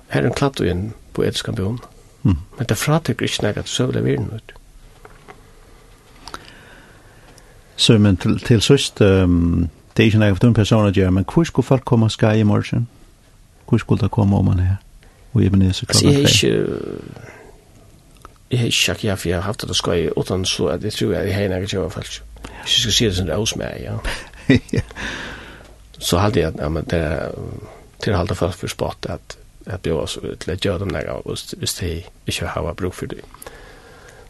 Her 0.09 0.21
er 0.21 0.27
en 0.27 0.35
klatt 0.35 0.59
og 0.61 0.67
en 0.67 0.93
poetisk 1.13 1.47
ambion. 1.47 1.79
Mm. 2.23 2.37
Men 2.57 2.67
det 2.69 2.77
fratikker 2.77 3.25
ikke 3.25 3.43
nægget 3.43 3.69
søvla 3.69 4.01
virden 4.01 4.31
ut. 4.35 4.53
Så 7.75 7.97
men 7.97 8.17
til, 8.17 8.39
til 8.39 8.61
sist, 8.61 9.01
um, 9.01 9.69
det 9.97 10.03
er 10.03 10.05
ikke 10.05 10.19
nægget 10.19 10.39
for 10.41 10.51
personer 10.51 10.91
gjør, 10.91 11.09
men 11.09 11.25
hvor 11.33 11.43
skulle 11.43 11.65
folk 11.65 11.85
komme 11.85 12.05
og 12.05 12.11
skje 12.11 12.39
i 12.39 12.43
morgen? 12.43 12.87
Hvor 13.67 13.77
skulle 13.77 14.01
det 14.01 14.11
komme 14.11 14.37
om 14.37 14.45
man 14.45 14.59
her? 14.59 14.75
Og 15.33 15.43
i 15.43 15.45
Ebenezer 15.45 15.85
klokka 15.85 16.07
3? 16.07 16.13
Jeg 16.13 16.23
er 16.23 16.27
ikke... 16.27 17.01
Jeg 18.51 18.59
har 18.59 18.65
ikke 18.65 18.77
sagt 18.77 19.03
ja, 19.03 19.13
for 19.13 19.27
jeg 19.27 19.37
har 19.37 19.43
haft 19.43 19.61
det 19.67 19.75
skje 19.75 20.03
i 20.03 20.09
åttan, 20.15 20.45
så 20.45 20.69
jeg 20.69 20.93
tror 20.93 21.11
jeg 21.11 21.35
har 21.35 21.47
nægget 21.47 21.69
kjøver 21.69 21.89
folk. 21.89 22.21
Hvis 22.61 22.75
Jeg 22.75 22.81
skal 22.81 22.93
si 22.93 23.05
det 23.05 23.15
som 23.15 23.25
det 23.25 23.33
er 23.33 23.37
hos 23.37 23.55
meg, 23.55 23.81
ja. 23.81 23.97
Så 25.99 26.17
halte 26.17 26.39
jeg, 26.39 26.53
ja, 26.59 26.69
men 26.69 26.83
det 26.83 26.99
er 26.99 27.31
til 28.03 28.13
å 28.13 28.17
halte 28.17 28.35
folk 28.35 28.53
for 28.53 28.67
spott, 28.67 29.05
at 29.09 29.37
jeg 29.65 29.79
blir 29.81 29.93
også 29.93 30.21
til 30.39 30.53
å 30.53 30.57
gjøre 30.61 30.79
dem 30.79 30.93
nægget, 30.93 31.53
hvis 31.57 31.73
de 31.73 31.91
ikke 32.27 32.47
har 32.47 32.73
bruk 32.73 32.93
for 32.93 33.05
det. 33.05 33.23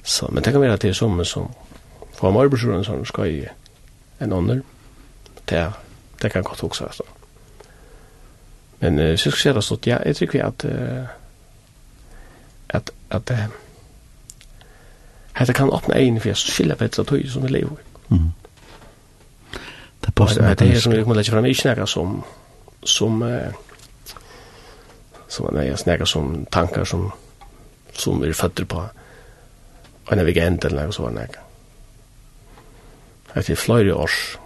Så, 0.03 0.27
men 0.31 0.43
det 0.43 0.53
kan 0.53 0.61
være 0.61 0.73
at 0.73 0.81
det 0.81 0.89
er 0.89 0.93
sommer 0.93 1.23
som 1.23 1.49
få 2.15 2.29
en 2.29 2.39
arbeidsrunde 2.41 2.85
som 2.85 3.05
skal 3.05 3.31
i 3.31 3.43
en 4.21 4.33
ånder. 4.33 4.61
Det, 5.49 5.71
det 6.21 6.31
kan 6.31 6.43
godt 6.43 6.61
huske, 6.61 6.85
altså. 6.85 7.03
Men 8.79 8.99
uh, 8.99 9.15
så 9.17 9.31
skal 9.31 9.31
jeg 9.31 9.41
si 9.41 9.55
det 9.55 9.63
stått, 9.63 9.87
ja, 9.87 9.97
jeg 10.05 10.15
tykker 10.15 10.45
at 10.45 10.65
uh, 10.65 11.07
at, 12.69 12.91
at 13.11 13.31
uh, 13.31 13.45
Hetta 15.35 15.53
kan 15.53 15.69
opna 15.69 15.95
ein 15.99 16.19
fyrir 16.19 16.37
skilja 16.39 16.77
betla 16.79 17.03
tøy 17.03 17.25
sum 17.27 17.43
við 17.43 17.51
leivu. 17.57 17.77
Mhm. 18.09 18.31
Ta 20.01 20.11
post 20.15 20.39
Det 20.39 20.61
er 20.61 20.79
som 20.79 20.93
vi 20.93 21.01
við 21.03 21.15
leggja 21.15 21.33
fram 21.33 21.45
ikke 21.45 21.61
snakka 21.61 21.85
som 21.85 22.23
som 22.85 23.23
eh 23.23 23.51
som 25.27 25.49
nei, 25.53 25.65
jeg 25.65 25.79
snakka 25.79 26.05
sum 26.05 26.45
tankar 26.51 26.85
som 26.85 28.21
vi 28.21 28.27
er 28.27 28.33
fættur 28.33 28.65
på. 28.65 28.85
Og 30.07 30.15
nei 30.17 30.25
við 30.25 30.35
gentan 30.35 30.71
lag 30.71 30.93
so 30.93 31.09
nei 31.09 31.27
at 33.35 33.47
det 33.47 33.53
er 33.53 33.61
flere 33.61 33.95
års 33.95 34.39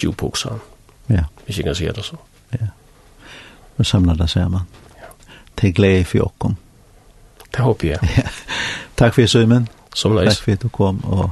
djupoksa. 0.00 0.48
Ja. 1.10 1.24
Hvis 1.44 1.56
jeg 1.56 1.64
kan 1.64 1.74
si 1.74 1.86
det 1.86 2.04
så. 2.04 2.16
Ja. 2.52 2.66
Vi 3.78 3.84
samler 3.84 4.14
det 4.14 4.30
sammen. 4.30 4.60
Ja. 4.96 5.10
Til 5.56 5.74
glede 5.74 6.04
for 6.04 6.26
åkken. 6.26 6.56
Det 7.56 7.64
håper 7.64 7.88
jeg. 7.88 7.98
Ja. 8.16 8.28
Takk 8.96 9.14
for 9.14 9.26
Simon. 9.26 9.68
Som 9.94 10.16
leis. 10.16 10.36
Takk 10.36 10.44
for 10.44 10.52
at 10.52 10.62
du 10.62 10.68
kom, 10.68 11.04
og 11.04 11.30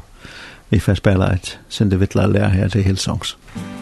vi 0.70 0.78
får 0.78 0.94
spille 0.94 1.32
et 1.34 1.58
sindevittla 1.68 2.26
lær 2.26 2.48
her 2.48 2.68
til 2.68 2.82
Hilsongs. 2.82 3.36
Takk 3.54 3.77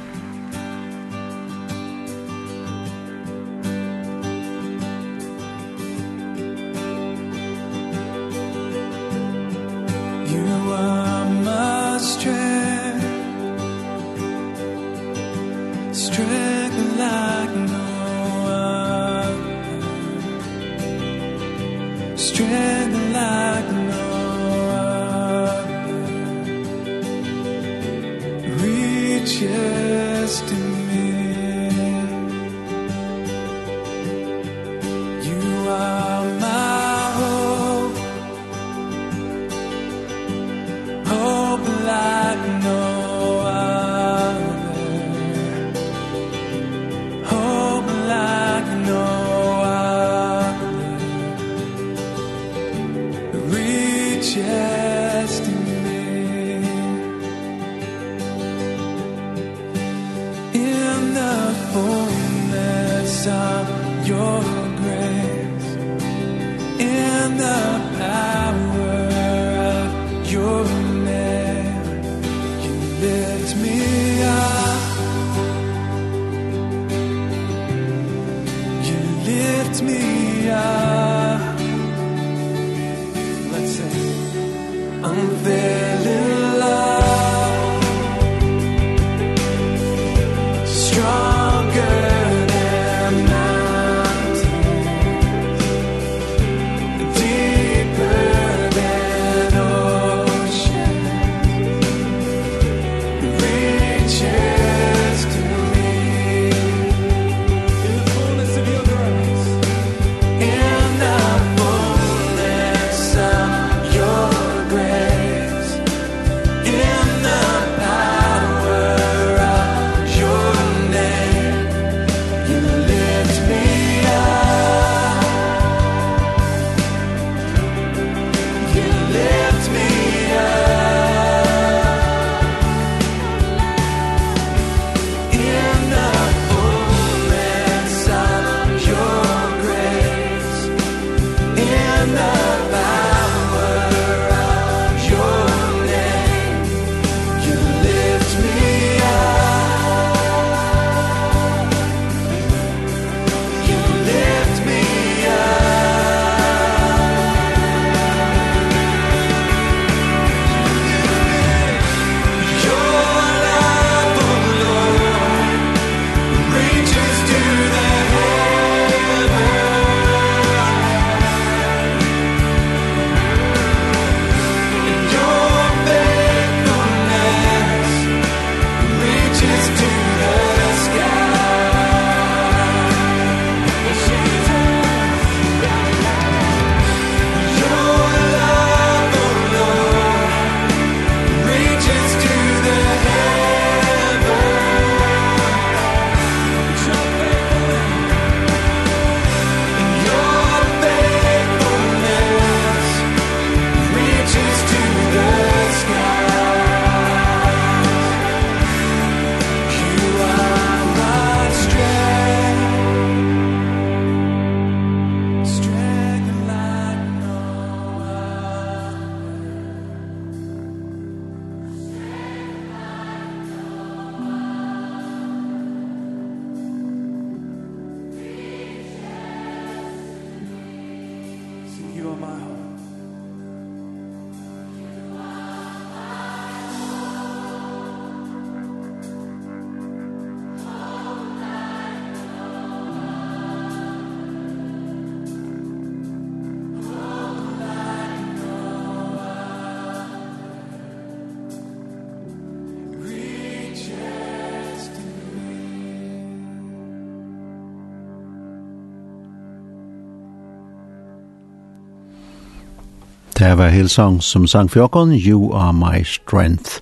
Det 263.57 263.64
var 263.64 263.68
Hillsong 263.68 264.22
som 264.22 264.46
sang 264.46 264.70
for 264.70 264.80
åkken, 264.80 265.12
You 265.12 265.54
Are 265.54 265.72
My 265.72 266.04
Strength. 266.04 266.80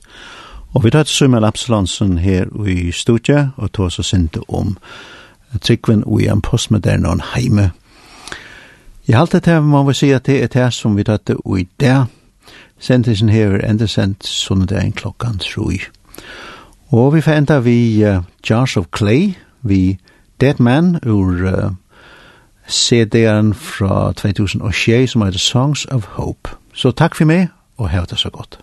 Og 0.72 0.84
vi 0.84 0.90
tar 0.90 1.02
til 1.02 1.14
Sumel 1.14 1.44
Absalonsen 1.44 2.18
her 2.18 2.66
i 2.66 2.92
studiet, 2.92 3.50
og 3.56 3.72
tog 3.72 3.86
oss 3.86 3.98
og 3.98 4.04
synte 4.04 4.40
om 4.48 4.76
tryggven 5.60 6.02
og 6.06 6.22
i 6.22 6.26
en 6.26 6.40
postmodern 6.40 7.06
og 7.06 7.12
en 7.12 7.22
heime. 7.34 7.70
I 9.06 9.12
halte 9.12 9.38
det 9.38 9.62
må 9.62 9.82
vi 9.82 9.94
si 9.94 10.10
at 10.10 10.26
det 10.26 10.42
er 10.42 10.46
det 10.46 10.74
som 10.74 10.96
vi 10.96 11.04
tar 11.04 11.16
til 11.16 11.36
i 11.58 11.68
det. 11.80 12.06
Sendtisen 12.78 13.28
her 13.28 13.50
er 13.50 13.70
enda 13.70 13.86
sendt 13.86 14.26
sundagen 14.26 14.92
klokkan 14.92 15.38
troi. 15.38 15.78
Og 16.90 17.14
vi 17.14 17.20
får 17.20 17.32
enda 17.32 17.58
vi 17.58 18.04
uh, 18.04 18.22
Jars 18.50 18.76
of 18.76 18.84
Clay, 18.96 19.34
vi 19.62 19.98
Dead 20.40 20.58
Man 20.58 20.98
ur 21.06 21.46
uh, 21.46 21.70
CD-en 22.68 23.54
fra 23.54 24.12
2006 24.12 25.10
som 25.10 25.22
heter 25.22 25.38
Songs 25.38 25.86
of 25.86 26.04
Hope. 26.04 26.63
Så 26.74 26.90
takk 26.90 27.14
for 27.14 27.24
meg, 27.24 27.48
og 27.78 27.88
hevda 27.90 28.16
så 28.16 28.30
godt. 28.30 28.58